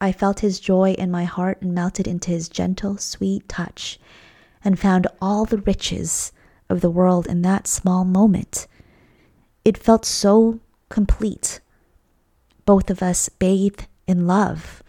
I 0.00 0.12
felt 0.12 0.40
his 0.40 0.60
joy 0.60 0.92
in 0.92 1.10
my 1.10 1.24
heart 1.24 1.60
and 1.60 1.74
melted 1.74 2.06
into 2.06 2.30
his 2.30 2.48
gentle, 2.48 2.96
sweet 2.96 3.48
touch, 3.48 3.98
and 4.62 4.78
found 4.78 5.08
all 5.20 5.44
the 5.44 5.58
riches 5.58 6.30
of 6.68 6.82
the 6.82 6.90
world 6.90 7.26
in 7.26 7.42
that 7.42 7.66
small 7.66 8.04
moment. 8.04 8.68
It 9.64 9.76
felt 9.76 10.04
so 10.04 10.60
complete. 10.88 11.60
Both 12.64 12.90
of 12.90 13.02
us 13.02 13.28
bathed 13.28 13.88
in 14.06 14.28
love. 14.28 14.84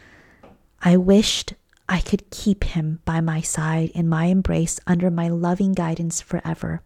I 0.84 0.96
wished 0.96 1.56
I 1.90 2.02
could 2.02 2.30
keep 2.30 2.64
him 2.66 3.00
by 3.04 3.20
my 3.20 3.42
side 3.42 3.90
in 3.96 4.08
my 4.08 4.26
embrace 4.26 4.80
under 4.86 5.10
my 5.10 5.28
loving 5.28 5.74
guidance 5.74 6.22
forever. 6.22 6.84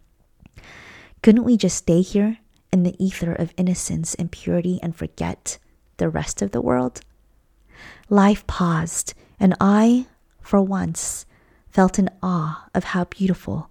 Couldn't 1.22 1.44
we 1.44 1.58
just 1.58 1.76
stay 1.76 2.02
here 2.02 2.38
in 2.72 2.84
the 2.84 2.96
ether 3.04 3.34
of 3.34 3.54
innocence 3.58 4.16
and 4.16 4.32
purity 4.32 4.80
and 4.82 4.96
forget 4.96 5.58
the 5.98 6.10
rest 6.10 6.42
of 6.42 6.52
the 6.52 6.62
world? 6.62 7.02
Life 8.10 8.46
paused, 8.48 9.14
and 9.40 9.56
I, 9.60 10.08
for 10.42 10.62
once, 10.62 11.26
felt 11.70 12.00
in 12.00 12.10
awe 12.22 12.68
of 12.74 12.84
how 12.86 13.06
beautiful 13.06 13.70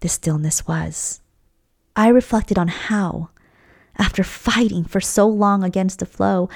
the 0.00 0.08
stillness 0.08 0.66
was. 0.66 1.20
I 1.96 2.08
reflected 2.08 2.58
on 2.58 2.68
how, 2.68 3.30
after 3.96 4.24
fighting 4.24 4.84
for 4.84 5.00
so 5.00 5.26
long 5.28 5.62
against 5.62 5.98
the 5.98 6.06
flow, 6.06 6.48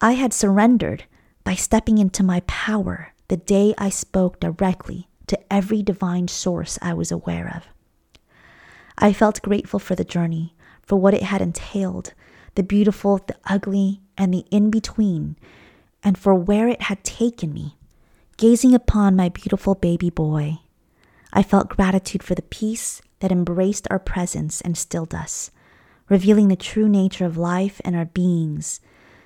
I 0.00 0.12
had 0.12 0.32
surrendered 0.32 1.04
by 1.44 1.54
stepping 1.54 1.98
into 1.98 2.22
my 2.22 2.40
power 2.46 3.12
the 3.28 3.36
day 3.36 3.74
I 3.76 3.90
spoke 3.90 4.40
directly 4.40 5.08
to 5.26 5.38
every 5.52 5.82
divine 5.82 6.28
source 6.28 6.78
I 6.80 6.94
was 6.94 7.12
aware 7.12 7.52
of. 7.54 7.66
I 8.98 9.12
felt 9.12 9.42
grateful 9.42 9.78
for 9.78 9.94
the 9.94 10.04
journey, 10.04 10.54
for 10.86 10.96
what 10.96 11.14
it 11.14 11.24
had 11.24 11.42
entailed, 11.42 12.14
the 12.54 12.62
beautiful, 12.62 13.18
the 13.18 13.36
ugly, 13.44 14.00
and 14.16 14.32
the 14.32 14.44
in 14.50 14.70
between, 14.70 15.36
and 16.02 16.16
for 16.16 16.34
where 16.34 16.68
it 16.68 16.82
had 16.82 17.04
taken 17.04 17.52
me. 17.52 17.76
Gazing 18.36 18.74
upon 18.74 19.16
my 19.16 19.28
beautiful 19.28 19.74
baby 19.74 20.10
boy, 20.10 20.58
I 21.32 21.42
felt 21.42 21.68
gratitude 21.68 22.22
for 22.22 22.34
the 22.34 22.42
peace 22.42 23.02
that 23.20 23.32
embraced 23.32 23.86
our 23.90 23.98
presence 23.98 24.60
and 24.60 24.76
stilled 24.76 25.14
us, 25.14 25.50
revealing 26.08 26.48
the 26.48 26.56
true 26.56 26.88
nature 26.88 27.26
of 27.26 27.36
life 27.36 27.80
and 27.84 27.96
our 27.96 28.04
beings, 28.04 28.80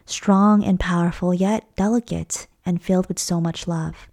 strong 0.07 0.65
and 0.65 0.81
powerful, 0.81 1.35
yet 1.35 1.65
delicate 1.77 2.47
and 2.65 2.83
filled 2.83 3.09
with 3.09 3.19
so 3.19 3.41
much 3.41 3.67
love. 3.67 4.09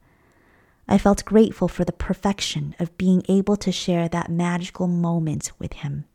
I 0.87 0.97
felt 0.97 1.25
grateful 1.25 1.67
for 1.67 1.85
the 1.85 1.91
perfection 1.91 2.75
of 2.79 2.97
being 2.97 3.23
able 3.27 3.57
to 3.57 3.71
share 3.71 4.07
that 4.09 4.31
magical 4.31 4.87
moment 4.87 5.51
with 5.59 5.73
him. 5.73 6.05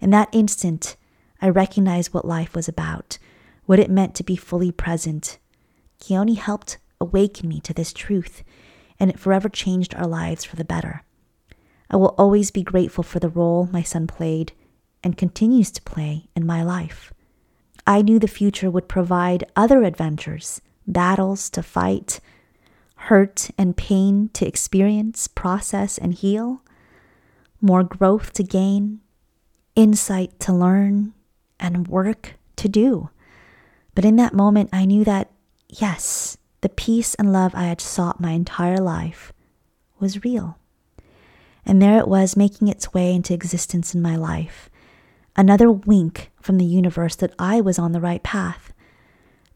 In 0.00 0.10
that 0.10 0.28
instant, 0.32 0.96
I 1.40 1.48
recognized 1.48 2.12
what 2.12 2.24
life 2.26 2.54
was 2.54 2.68
about, 2.68 3.18
what 3.64 3.78
it 3.78 3.90
meant 3.90 4.14
to 4.16 4.24
be 4.24 4.36
fully 4.36 4.72
present. 4.72 5.38
Keone 6.00 6.36
helped 6.36 6.78
awaken 7.00 7.48
me 7.48 7.60
to 7.60 7.74
this 7.74 7.92
truth, 7.92 8.42
and 8.98 9.10
it 9.10 9.18
forever 9.18 9.48
changed 9.48 9.94
our 9.94 10.06
lives 10.06 10.44
for 10.44 10.56
the 10.56 10.64
better. 10.64 11.02
I 11.90 11.96
will 11.96 12.14
always 12.18 12.50
be 12.50 12.62
grateful 12.62 13.04
for 13.04 13.18
the 13.18 13.28
role 13.28 13.68
my 13.72 13.82
son 13.82 14.06
played 14.06 14.52
and 15.04 15.16
continues 15.16 15.70
to 15.72 15.82
play 15.82 16.28
in 16.34 16.46
my 16.46 16.62
life. 16.62 17.12
I 17.86 18.02
knew 18.02 18.18
the 18.18 18.26
future 18.26 18.70
would 18.70 18.88
provide 18.88 19.44
other 19.54 19.84
adventures 19.84 20.60
battles 20.86 21.50
to 21.50 21.62
fight, 21.62 22.20
hurt 22.96 23.50
and 23.58 23.76
pain 23.76 24.30
to 24.32 24.46
experience, 24.46 25.28
process, 25.28 25.98
and 25.98 26.14
heal, 26.14 26.62
more 27.60 27.84
growth 27.84 28.32
to 28.34 28.42
gain, 28.42 29.00
insight 29.76 30.40
to 30.40 30.52
learn, 30.52 31.12
and 31.60 31.86
work 31.88 32.34
to 32.56 32.68
do. 32.68 33.10
But 33.94 34.04
in 34.04 34.16
that 34.16 34.34
moment, 34.34 34.70
I 34.72 34.84
knew 34.84 35.04
that, 35.04 35.30
yes, 35.68 36.36
the 36.60 36.68
peace 36.68 37.14
and 37.14 37.32
love 37.32 37.54
I 37.54 37.64
had 37.64 37.80
sought 37.80 38.20
my 38.20 38.32
entire 38.32 38.78
life 38.78 39.32
was 40.00 40.24
real. 40.24 40.58
And 41.64 41.80
there 41.80 41.98
it 41.98 42.08
was, 42.08 42.36
making 42.36 42.68
its 42.68 42.92
way 42.92 43.14
into 43.14 43.34
existence 43.34 43.94
in 43.94 44.02
my 44.02 44.16
life. 44.16 44.68
Another 45.36 45.70
wink 45.70 46.30
from 46.40 46.58
the 46.58 46.64
universe 46.64 47.16
that 47.16 47.34
I 47.38 47.60
was 47.60 47.78
on 47.78 47.92
the 47.92 48.00
right 48.00 48.22
path. 48.22 48.72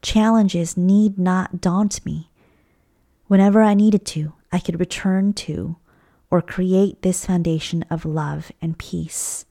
Challenges 0.02 0.76
need 0.76 1.18
not 1.18 1.61
daunt 1.61 2.04
me. 2.04 2.30
Whenever 3.26 3.62
I 3.62 3.74
needed 3.74 4.04
to, 4.06 4.33
I 4.50 4.59
could 4.59 4.80
return 4.80 5.33
to 5.35 5.76
or 6.30 6.42
create 6.42 7.02
this 7.02 7.26
foundation 7.26 7.85
of 7.90 8.04
love 8.04 8.50
and 8.61 8.78
peace. 8.78 9.44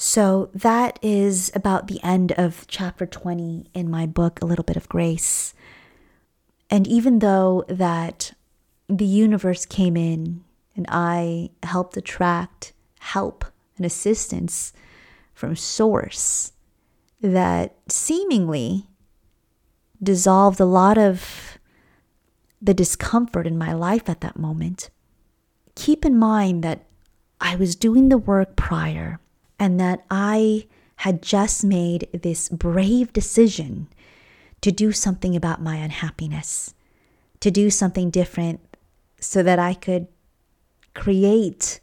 So 0.00 0.48
that 0.54 0.96
is 1.02 1.50
about 1.56 1.88
the 1.88 2.00
end 2.04 2.30
of 2.38 2.64
chapter 2.68 3.04
20 3.04 3.66
in 3.74 3.90
my 3.90 4.06
book, 4.06 4.40
A 4.40 4.44
Little 4.44 4.62
Bit 4.62 4.76
of 4.76 4.88
Grace. 4.88 5.54
And 6.70 6.86
even 6.86 7.18
though 7.18 7.64
that 7.66 8.32
the 8.88 9.04
universe 9.04 9.66
came 9.66 9.96
in 9.96 10.44
and 10.76 10.86
I 10.88 11.50
helped 11.64 11.96
attract 11.96 12.74
help 13.00 13.44
and 13.76 13.84
assistance 13.84 14.72
from 15.34 15.56
source 15.56 16.52
that 17.20 17.74
seemingly 17.88 18.86
dissolved 20.00 20.60
a 20.60 20.64
lot 20.64 20.96
of 20.96 21.58
the 22.62 22.72
discomfort 22.72 23.48
in 23.48 23.58
my 23.58 23.72
life 23.72 24.08
at 24.08 24.20
that 24.20 24.38
moment. 24.38 24.90
Keep 25.74 26.04
in 26.04 26.16
mind 26.16 26.62
that 26.62 26.86
I 27.40 27.56
was 27.56 27.74
doing 27.74 28.10
the 28.10 28.18
work 28.18 28.54
prior 28.54 29.18
and 29.58 29.78
that 29.80 30.04
I 30.10 30.66
had 30.96 31.22
just 31.22 31.64
made 31.64 32.08
this 32.12 32.48
brave 32.48 33.12
decision 33.12 33.88
to 34.60 34.72
do 34.72 34.92
something 34.92 35.36
about 35.36 35.62
my 35.62 35.76
unhappiness, 35.76 36.74
to 37.40 37.50
do 37.50 37.70
something 37.70 38.10
different 38.10 38.60
so 39.20 39.42
that 39.42 39.58
I 39.58 39.74
could 39.74 40.08
create 40.94 41.80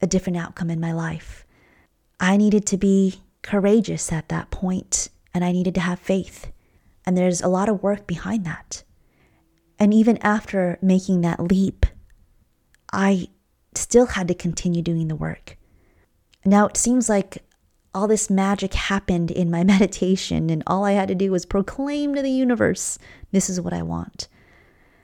a 0.00 0.06
different 0.06 0.38
outcome 0.38 0.70
in 0.70 0.80
my 0.80 0.92
life. 0.92 1.46
I 2.18 2.36
needed 2.36 2.66
to 2.66 2.76
be 2.76 3.20
courageous 3.42 4.10
at 4.12 4.28
that 4.30 4.50
point 4.50 5.10
and 5.34 5.44
I 5.44 5.52
needed 5.52 5.74
to 5.74 5.80
have 5.80 5.98
faith. 5.98 6.50
And 7.04 7.16
there's 7.16 7.42
a 7.42 7.48
lot 7.48 7.68
of 7.68 7.82
work 7.82 8.06
behind 8.06 8.46
that. 8.46 8.82
And 9.78 9.92
even 9.92 10.16
after 10.18 10.78
making 10.80 11.20
that 11.20 11.40
leap, 11.40 11.84
I 12.92 13.28
still 13.74 14.06
had 14.06 14.28
to 14.28 14.34
continue 14.34 14.80
doing 14.80 15.08
the 15.08 15.16
work. 15.16 15.58
Now 16.44 16.66
it 16.66 16.76
seems 16.76 17.08
like 17.08 17.42
all 17.94 18.08
this 18.08 18.28
magic 18.28 18.74
happened 18.74 19.30
in 19.30 19.50
my 19.50 19.64
meditation, 19.74 20.50
and 20.50 20.62
all 20.66 20.84
I 20.84 20.92
had 20.92 21.08
to 21.08 21.14
do 21.14 21.30
was 21.30 21.46
proclaim 21.46 22.14
to 22.14 22.22
the 22.22 22.30
universe, 22.30 22.98
This 23.30 23.48
is 23.48 23.60
what 23.60 23.72
I 23.72 23.82
want. 23.82 24.28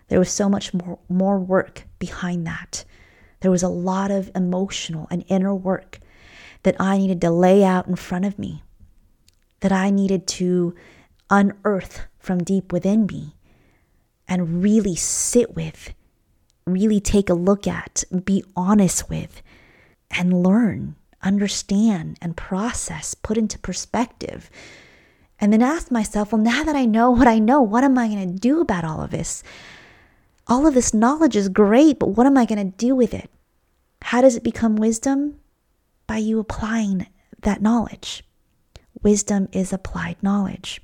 There 0.08 0.18
was 0.18 0.30
so 0.30 0.48
much 0.48 0.74
more, 0.74 0.98
more 1.08 1.38
work 1.38 1.86
behind 1.98 2.46
that. 2.46 2.84
There 3.40 3.50
was 3.50 3.62
a 3.62 3.68
lot 3.68 4.10
of 4.10 4.30
emotional 4.34 5.06
and 5.10 5.24
inner 5.28 5.54
work 5.54 6.00
that 6.62 6.76
I 6.80 6.98
needed 6.98 7.20
to 7.22 7.30
lay 7.30 7.64
out 7.64 7.86
in 7.86 7.96
front 7.96 8.24
of 8.24 8.38
me, 8.38 8.62
that 9.60 9.72
I 9.72 9.90
needed 9.90 10.26
to 10.26 10.74
unearth 11.30 12.06
from 12.18 12.44
deep 12.44 12.72
within 12.72 13.06
me 13.06 13.36
and 14.28 14.62
really 14.62 14.96
sit 14.96 15.54
with, 15.54 15.94
really 16.66 17.00
take 17.00 17.30
a 17.30 17.34
look 17.34 17.66
at, 17.66 18.04
be 18.24 18.44
honest 18.54 19.08
with, 19.08 19.42
and 20.10 20.42
learn 20.42 20.96
understand 21.22 22.18
and 22.20 22.36
process, 22.36 23.14
put 23.14 23.38
into 23.38 23.58
perspective. 23.58 24.50
And 25.38 25.52
then 25.52 25.62
ask 25.62 25.90
myself, 25.90 26.32
well, 26.32 26.40
now 26.40 26.64
that 26.64 26.76
I 26.76 26.84
know 26.84 27.10
what 27.10 27.26
I 27.26 27.38
know, 27.38 27.62
what 27.62 27.84
am 27.84 27.96
I 27.96 28.08
going 28.08 28.32
to 28.32 28.38
do 28.38 28.60
about 28.60 28.84
all 28.84 29.02
of 29.02 29.10
this? 29.10 29.42
All 30.46 30.66
of 30.66 30.74
this 30.74 30.92
knowledge 30.92 31.36
is 31.36 31.48
great, 31.48 31.98
but 31.98 32.08
what 32.10 32.26
am 32.26 32.36
I 32.36 32.44
going 32.44 32.58
to 32.72 32.76
do 32.76 32.94
with 32.94 33.14
it? 33.14 33.30
How 34.02 34.20
does 34.20 34.36
it 34.36 34.44
become 34.44 34.76
wisdom? 34.76 35.36
By 36.06 36.18
you 36.18 36.38
applying 36.40 37.06
that 37.42 37.62
knowledge. 37.62 38.24
Wisdom 39.02 39.48
is 39.52 39.72
applied 39.72 40.22
knowledge. 40.22 40.82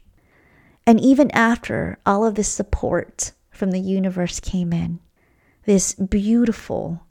And 0.87 1.01
even 1.01 1.31
after 1.33 1.99
all 2.07 2.25
of 2.25 2.37
this 2.37 2.49
support 2.49 3.33
from 3.51 3.73
the 3.73 3.81
universe 3.81 4.39
came 4.41 4.73
in, 4.73 5.01
this 5.65 5.95
beautiful 5.95 7.03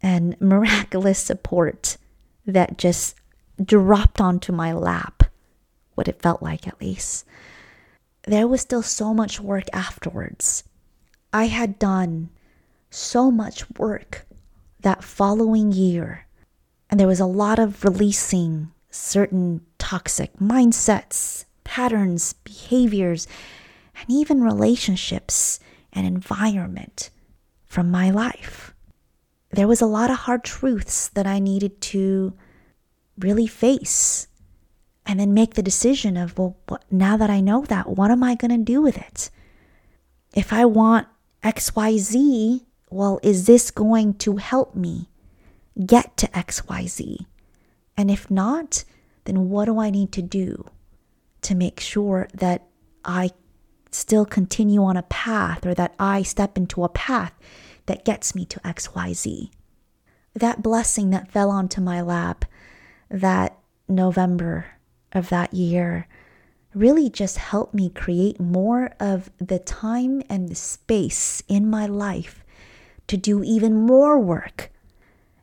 and 0.00 0.40
miraculous 0.40 1.18
support 1.18 1.96
that 2.46 2.78
just 2.78 3.16
dropped 3.62 4.20
onto 4.20 4.52
my 4.52 4.72
lap, 4.72 5.24
what 5.94 6.08
it 6.08 6.22
felt 6.22 6.42
like 6.42 6.66
at 6.66 6.80
least. 6.80 7.24
There 8.24 8.46
was 8.46 8.60
still 8.60 8.82
so 8.82 9.12
much 9.12 9.40
work 9.40 9.64
afterwards. 9.72 10.64
I 11.32 11.46
had 11.46 11.78
done 11.78 12.30
so 12.90 13.30
much 13.30 13.68
work 13.78 14.26
that 14.80 15.04
following 15.04 15.72
year, 15.72 16.26
and 16.90 16.98
there 16.98 17.06
was 17.06 17.20
a 17.20 17.26
lot 17.26 17.58
of 17.58 17.84
releasing 17.84 18.70
certain 18.90 19.64
toxic 19.78 20.36
mindsets, 20.36 21.44
patterns, 21.64 22.34
behaviors, 22.44 23.26
and 23.96 24.04
even 24.08 24.42
relationships 24.42 25.58
and 25.92 26.06
environment 26.06 27.10
from 27.66 27.90
my 27.90 28.10
life 28.10 28.71
there 29.52 29.68
was 29.68 29.80
a 29.80 29.86
lot 29.86 30.10
of 30.10 30.16
hard 30.16 30.44
truths 30.44 31.08
that 31.08 31.26
I 31.26 31.38
needed 31.38 31.80
to 31.82 32.32
really 33.18 33.46
face 33.46 34.26
and 35.04 35.20
then 35.20 35.34
make 35.34 35.54
the 35.54 35.62
decision 35.62 36.16
of, 36.16 36.38
well, 36.38 36.56
what, 36.68 36.84
now 36.90 37.16
that 37.16 37.28
I 37.28 37.40
know 37.40 37.64
that, 37.66 37.88
what 37.88 38.10
am 38.10 38.22
I 38.22 38.34
going 38.34 38.50
to 38.50 38.64
do 38.64 38.80
with 38.80 38.96
it? 38.96 39.30
If 40.34 40.52
I 40.52 40.64
want 40.64 41.06
XYZ, 41.42 42.62
well, 42.90 43.20
is 43.22 43.46
this 43.46 43.70
going 43.70 44.14
to 44.14 44.36
help 44.36 44.74
me 44.74 45.10
get 45.84 46.16
to 46.18 46.28
XYZ? 46.28 47.26
And 47.96 48.10
if 48.10 48.30
not, 48.30 48.84
then 49.24 49.50
what 49.50 49.66
do 49.66 49.78
I 49.78 49.90
need 49.90 50.12
to 50.12 50.22
do 50.22 50.66
to 51.42 51.54
make 51.54 51.78
sure 51.78 52.28
that 52.32 52.66
I 53.04 53.30
still 53.90 54.24
continue 54.24 54.82
on 54.82 54.96
a 54.96 55.02
path 55.02 55.66
or 55.66 55.74
that 55.74 55.94
I 55.98 56.22
step 56.22 56.56
into 56.56 56.84
a 56.84 56.88
path 56.88 57.32
that 57.86 58.04
gets 58.04 58.34
me 58.34 58.44
to 58.46 58.60
XYZ. 58.60 59.50
That 60.34 60.62
blessing 60.62 61.10
that 61.10 61.30
fell 61.30 61.50
onto 61.50 61.80
my 61.80 62.00
lap 62.00 62.44
that 63.10 63.58
November 63.88 64.66
of 65.12 65.28
that 65.28 65.52
year 65.52 66.06
really 66.74 67.10
just 67.10 67.36
helped 67.36 67.74
me 67.74 67.90
create 67.90 68.40
more 68.40 68.94
of 68.98 69.30
the 69.38 69.58
time 69.58 70.22
and 70.28 70.48
the 70.48 70.54
space 70.54 71.42
in 71.48 71.68
my 71.68 71.86
life 71.86 72.42
to 73.08 73.16
do 73.16 73.42
even 73.42 73.74
more 73.74 74.18
work. 74.18 74.70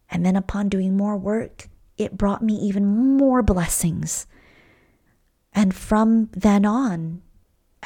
And 0.10 0.25
then 0.25 0.36
upon 0.36 0.69
doing 0.69 0.97
more 0.97 1.17
work, 1.17 1.67
it 1.97 2.17
brought 2.17 2.41
me 2.41 2.56
even 2.56 2.86
more 2.88 3.43
blessings. 3.43 4.25
And 5.54 5.75
from 5.75 6.30
then 6.32 6.65
on, 6.65 7.21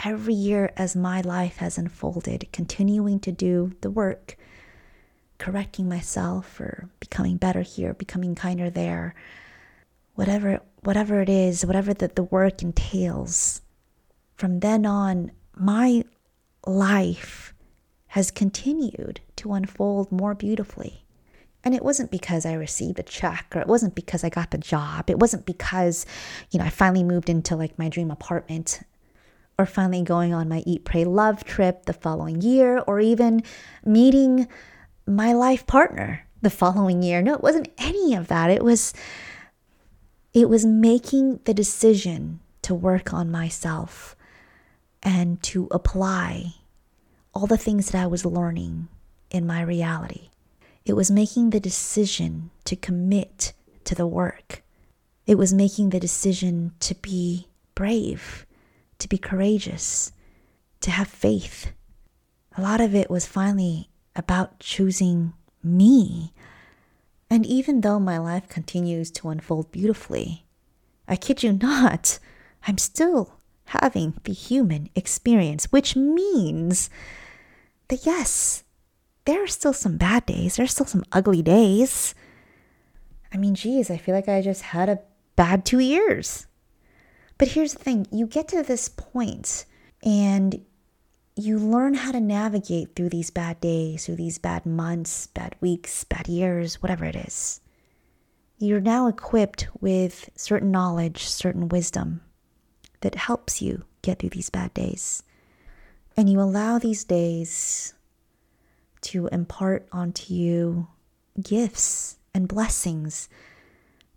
every 0.03 0.33
year 0.33 0.71
as 0.77 0.95
my 0.95 1.21
life 1.21 1.57
has 1.57 1.77
unfolded, 1.77 2.47
continuing 2.51 3.19
to 3.21 3.31
do 3.31 3.73
the 3.81 3.91
work, 3.91 4.37
correcting 5.37 5.89
myself 5.89 6.59
or 6.59 6.89
becoming 6.99 7.37
better 7.37 7.61
here, 7.61 7.93
becoming 7.93 8.35
kinder 8.35 8.69
there, 8.69 9.15
whatever 10.15 10.61
whatever 10.83 11.21
it 11.21 11.29
is, 11.29 11.65
whatever 11.65 11.93
that 11.93 12.15
the 12.15 12.23
work 12.23 12.61
entails. 12.61 13.61
From 14.35 14.59
then 14.59 14.85
on, 14.85 15.31
my 15.55 16.03
life 16.65 17.53
has 18.07 18.31
continued 18.31 19.21
to 19.37 19.53
unfold 19.53 20.11
more 20.11 20.35
beautifully. 20.35 21.05
And 21.63 21.73
it 21.73 21.83
wasn't 21.83 22.11
because 22.11 22.45
I 22.45 22.53
received 22.53 22.99
a 22.99 23.03
check 23.03 23.53
or 23.55 23.61
it 23.61 23.67
wasn't 23.67 23.95
because 23.95 24.23
I 24.25 24.29
got 24.29 24.51
the 24.51 24.57
job. 24.57 25.09
It 25.09 25.19
wasn't 25.19 25.45
because, 25.45 26.05
you 26.51 26.59
know, 26.59 26.65
I 26.65 26.69
finally 26.69 27.03
moved 27.03 27.29
into 27.29 27.55
like 27.55 27.79
my 27.79 27.87
dream 27.87 28.11
apartment 28.11 28.81
or 29.57 29.65
finally 29.65 30.01
going 30.01 30.33
on 30.33 30.49
my 30.49 30.63
Eat, 30.65 30.85
Pray, 30.85 31.05
Love 31.05 31.43
trip 31.43 31.85
the 31.85 31.93
following 31.93 32.41
year 32.41 32.79
or 32.87 32.99
even 32.99 33.43
meeting 33.85 34.47
my 35.05 35.33
life 35.33 35.67
partner 35.67 36.25
the 36.41 36.49
following 36.49 37.01
year. 37.01 37.21
No, 37.21 37.33
it 37.33 37.43
wasn't 37.43 37.71
any 37.77 38.15
of 38.15 38.27
that. 38.27 38.49
It 38.49 38.63
was 38.63 38.93
it 40.33 40.49
was 40.49 40.65
making 40.65 41.39
the 41.45 41.53
decision 41.53 42.39
to 42.63 42.73
work 42.73 43.13
on 43.13 43.29
myself 43.29 44.15
and 45.03 45.41
to 45.43 45.67
apply 45.69 46.55
all 47.33 47.45
the 47.45 47.57
things 47.57 47.91
that 47.91 48.01
I 48.01 48.07
was 48.07 48.25
learning 48.25 48.87
in 49.29 49.45
my 49.45 49.61
reality. 49.61 50.29
It 50.85 50.93
was 50.93 51.11
making 51.11 51.51
the 51.51 51.59
decision 51.59 52.49
to 52.65 52.75
commit 52.75 53.53
to 53.85 53.95
the 53.95 54.07
work. 54.07 54.63
It 55.25 55.37
was 55.37 55.53
making 55.53 55.89
the 55.89 55.99
decision 55.99 56.73
to 56.81 56.95
be 56.95 57.47
brave, 57.75 58.45
to 59.03 59.09
be 59.09 59.17
courageous, 59.17 60.11
to 60.79 60.89
have 60.89 61.07
faith. 61.07 61.71
A 62.57 62.61
lot 62.61 62.81
of 62.81 62.95
it 62.95 63.09
was 63.09 63.25
finally 63.27 63.89
about 64.15 64.59
choosing 64.59 65.33
me. 65.61 66.33
And 67.29 67.45
even 67.45 67.81
though 67.81 67.99
my 67.99 68.17
life 68.17 68.47
continues 68.47 69.11
to 69.11 69.29
unfold 69.29 69.71
beautifully, 69.71 70.45
I 71.07 71.15
kid 71.17 71.43
you 71.43 71.53
not, 71.61 72.17
I'm 72.65 72.77
still 72.77 73.39
having 73.65 74.13
the 74.23 74.33
human 74.33 74.89
experience, 74.95 75.65
which 75.71 75.95
means 75.95 76.89
that 77.89 78.05
yes, 78.05 78.63
there 79.25 79.43
are 79.43 79.47
still 79.47 79.73
some 79.73 79.97
bad 79.97 80.25
days, 80.25 80.55
there's 80.55 80.71
still 80.71 80.85
some 80.85 81.03
ugly 81.11 81.41
days. 81.41 82.15
I 83.33 83.37
mean, 83.37 83.55
geez, 83.55 83.89
I 83.89 83.97
feel 83.97 84.15
like 84.15 84.29
I 84.29 84.41
just 84.41 84.61
had 84.61 84.87
a 84.89 84.99
bad 85.35 85.65
two 85.65 85.79
years. 85.79 86.47
But 87.37 87.49
here's 87.49 87.73
the 87.73 87.83
thing 87.83 88.07
you 88.11 88.27
get 88.27 88.47
to 88.49 88.63
this 88.63 88.89
point 88.89 89.65
and 90.03 90.63
you 91.35 91.57
learn 91.57 91.95
how 91.95 92.11
to 92.11 92.19
navigate 92.19 92.95
through 92.95 93.09
these 93.09 93.31
bad 93.31 93.59
days, 93.59 94.05
through 94.05 94.17
these 94.17 94.37
bad 94.37 94.65
months, 94.65 95.27
bad 95.27 95.55
weeks, 95.61 96.03
bad 96.03 96.27
years, 96.27 96.81
whatever 96.81 97.05
it 97.05 97.15
is. 97.15 97.59
You're 98.59 98.79
now 98.79 99.07
equipped 99.07 99.67
with 99.81 100.29
certain 100.35 100.71
knowledge, 100.71 101.25
certain 101.25 101.69
wisdom 101.69 102.21
that 103.01 103.15
helps 103.15 103.61
you 103.61 103.83
get 104.01 104.19
through 104.19 104.29
these 104.29 104.49
bad 104.49 104.73
days. 104.73 105.23
And 106.15 106.29
you 106.29 106.39
allow 106.39 106.77
these 106.77 107.03
days 107.03 107.95
to 109.01 109.27
impart 109.27 109.87
onto 109.91 110.33
you 110.33 110.87
gifts 111.41 112.17
and 112.33 112.47
blessings. 112.47 113.27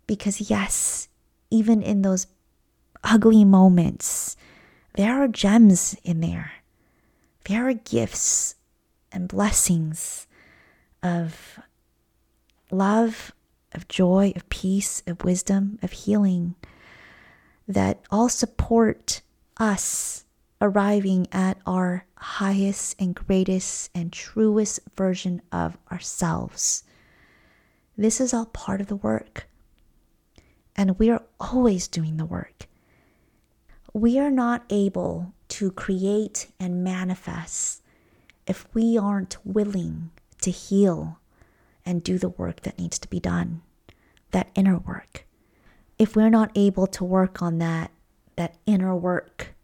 Because, 0.05 0.49
yes, 0.49 1.09
even 1.49 1.81
in 1.81 2.03
those 2.03 2.27
ugly 3.03 3.45
moments, 3.45 4.35
there 4.95 5.21
are 5.21 5.27
gems 5.27 5.95
in 6.03 6.21
there. 6.21 6.51
There 7.45 7.67
are 7.67 7.73
gifts 7.73 8.55
and 9.11 9.27
blessings 9.27 10.27
of 11.01 11.59
love, 12.71 13.31
of 13.73 13.87
joy, 13.87 14.33
of 14.35 14.49
peace, 14.49 15.03
of 15.07 15.23
wisdom, 15.23 15.79
of 15.81 15.91
healing 15.91 16.55
that 17.67 18.01
all 18.09 18.29
support 18.29 19.21
us 19.57 20.25
arriving 20.61 21.27
at 21.31 21.57
our 21.65 22.05
highest 22.15 22.95
and 22.99 23.15
greatest 23.15 23.91
and 23.93 24.11
truest 24.11 24.79
version 24.95 25.41
of 25.51 25.77
ourselves. 25.91 26.83
This 27.97 28.19
is 28.19 28.33
all 28.33 28.45
part 28.45 28.81
of 28.81 28.87
the 28.87 28.95
work. 28.95 29.47
And 30.75 30.97
we 30.99 31.09
are 31.09 31.23
always 31.39 31.87
doing 31.87 32.17
the 32.17 32.25
work. 32.25 32.67
We 33.93 34.19
are 34.19 34.31
not 34.31 34.63
able 34.69 35.33
to 35.49 35.71
create 35.71 36.51
and 36.59 36.83
manifest 36.83 37.81
if 38.45 38.67
we 38.73 38.97
aren't 38.97 39.37
willing 39.45 40.11
to 40.41 40.51
heal 40.51 41.19
and 41.85 42.03
do 42.03 42.17
the 42.17 42.29
work 42.29 42.61
that 42.61 42.77
needs 42.77 42.99
to 42.99 43.09
be 43.09 43.19
done, 43.19 43.61
that 44.31 44.49
inner 44.55 44.77
work. 44.77 45.25
If 45.97 46.15
we're 46.15 46.29
not 46.29 46.51
able 46.55 46.85
to 46.87 47.03
work 47.03 47.41
on 47.41 47.57
that, 47.59 47.91
that 48.35 48.55
inner 48.65 48.95
work, 48.95 49.55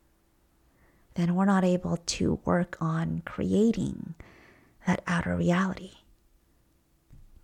then 1.15 1.35
we're 1.35 1.45
not 1.45 1.63
able 1.63 1.97
to 1.97 2.39
work 2.43 2.75
on 2.81 3.21
creating 3.25 4.15
that 4.87 5.03
outer 5.05 5.35
reality. 5.35 5.91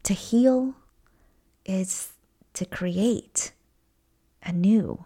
To 0.04 0.13
heal 0.13 0.76
is 1.65 2.13
to 2.54 2.65
create 2.65 3.52
anew 4.42 5.06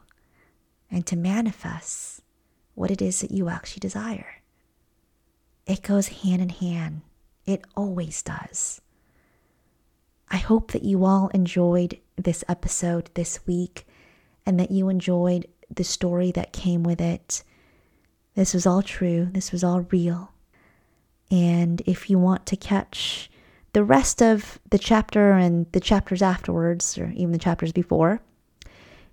and 0.93 1.05
to 1.07 1.17
manifest 1.17 2.21
what 2.75 2.91
it 2.91 3.01
is 3.01 3.19
that 3.19 3.31
you 3.31 3.49
actually 3.49 3.81
desire. 3.81 4.41
It 5.65 5.81
goes 5.81 6.07
hand 6.07 6.41
in 6.41 6.49
hand. 6.49 7.01
It 7.45 7.65
always 7.75 8.21
does. 8.23 8.79
I 10.29 10.37
hope 10.37 10.71
that 10.71 10.83
you 10.83 11.03
all 11.03 11.27
enjoyed 11.33 11.99
this 12.15 12.43
episode 12.47 13.09
this 13.13 13.45
week 13.45 13.85
and 14.45 14.59
that 14.59 14.71
you 14.71 14.87
enjoyed 14.87 15.47
the 15.69 15.83
story 15.83 16.31
that 16.31 16.53
came 16.53 16.83
with 16.83 17.01
it 17.01 17.43
this 18.35 18.53
was 18.53 18.65
all 18.65 18.81
true, 18.81 19.27
this 19.31 19.51
was 19.51 19.63
all 19.63 19.81
real. 19.91 20.31
And 21.29 21.81
if 21.85 22.09
you 22.09 22.17
want 22.17 22.45
to 22.47 22.55
catch 22.55 23.29
the 23.73 23.83
rest 23.83 24.21
of 24.21 24.59
the 24.69 24.79
chapter 24.79 25.33
and 25.33 25.71
the 25.71 25.79
chapters 25.79 26.21
afterwards, 26.21 26.97
or 26.97 27.11
even 27.15 27.31
the 27.31 27.39
chapters 27.39 27.71
before, 27.71 28.21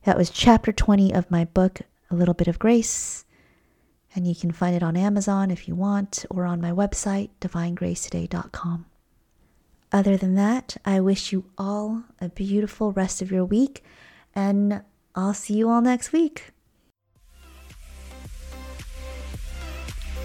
that 0.04 0.16
was 0.16 0.30
chapter 0.30 0.72
20 0.72 1.12
of 1.12 1.30
my 1.30 1.44
book, 1.44 1.80
A 2.10 2.14
Little 2.14 2.34
Bit 2.34 2.48
of 2.48 2.58
Grace. 2.58 3.24
And 4.14 4.26
you 4.26 4.34
can 4.34 4.50
find 4.50 4.74
it 4.74 4.82
on 4.82 4.96
Amazon 4.96 5.50
if 5.50 5.68
you 5.68 5.74
want, 5.74 6.24
or 6.30 6.44
on 6.44 6.60
my 6.60 6.70
website, 6.70 7.30
divinegracetoday.com. 7.40 8.86
Other 9.92 10.16
than 10.16 10.34
that, 10.36 10.76
I 10.84 11.00
wish 11.00 11.32
you 11.32 11.44
all 11.58 12.04
a 12.20 12.28
beautiful 12.28 12.92
rest 12.92 13.22
of 13.22 13.30
your 13.30 13.44
week, 13.44 13.84
and 14.34 14.82
I'll 15.14 15.34
see 15.34 15.54
you 15.54 15.68
all 15.68 15.80
next 15.80 16.12
week. 16.12 16.52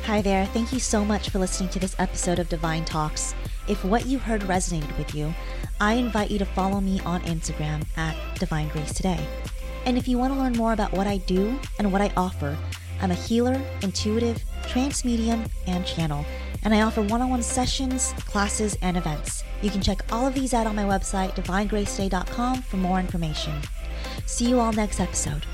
Hi 0.03 0.21
there. 0.21 0.45
Thank 0.45 0.71
you 0.71 0.79
so 0.79 1.03
much 1.03 1.29
for 1.29 1.39
listening 1.39 1.69
to 1.69 1.79
this 1.79 1.95
episode 1.97 2.37
of 2.37 2.47
Divine 2.47 2.85
Talks. 2.85 3.33
If 3.67 3.83
what 3.83 4.05
you 4.05 4.19
heard 4.19 4.41
resonated 4.41 4.95
with 4.99 5.15
you, 5.15 5.33
I 5.81 5.93
invite 5.93 6.29
you 6.29 6.37
to 6.39 6.45
follow 6.45 6.79
me 6.79 6.99
on 7.01 7.21
Instagram 7.21 7.83
at 7.97 8.15
Divine 8.39 8.69
Grace 8.69 8.93
Today. 8.93 9.25
And 9.85 9.97
if 9.97 10.07
you 10.07 10.17
want 10.17 10.33
to 10.33 10.39
learn 10.39 10.53
more 10.53 10.73
about 10.73 10.93
what 10.93 11.07
I 11.07 11.17
do 11.17 11.59
and 11.77 11.91
what 11.91 12.01
I 12.01 12.11
offer, 12.17 12.57
I'm 13.01 13.11
a 13.11 13.15
healer, 13.15 13.61
intuitive, 13.81 14.43
trance 14.67 15.05
medium, 15.05 15.45
and 15.67 15.85
channel, 15.85 16.25
and 16.63 16.73
I 16.73 16.81
offer 16.81 17.01
one 17.01 17.21
on 17.21 17.29
one 17.29 17.43
sessions, 17.43 18.13
classes, 18.25 18.77
and 18.81 18.97
events. 18.97 19.43
You 19.61 19.69
can 19.69 19.81
check 19.81 20.01
all 20.11 20.25
of 20.25 20.33
these 20.33 20.53
out 20.53 20.67
on 20.67 20.75
my 20.75 20.83
website, 20.83 21.35
divinegracetoday.com, 21.35 22.63
for 22.63 22.77
more 22.77 22.99
information. 22.99 23.53
See 24.25 24.49
you 24.49 24.59
all 24.59 24.73
next 24.73 24.99
episode. 24.99 25.45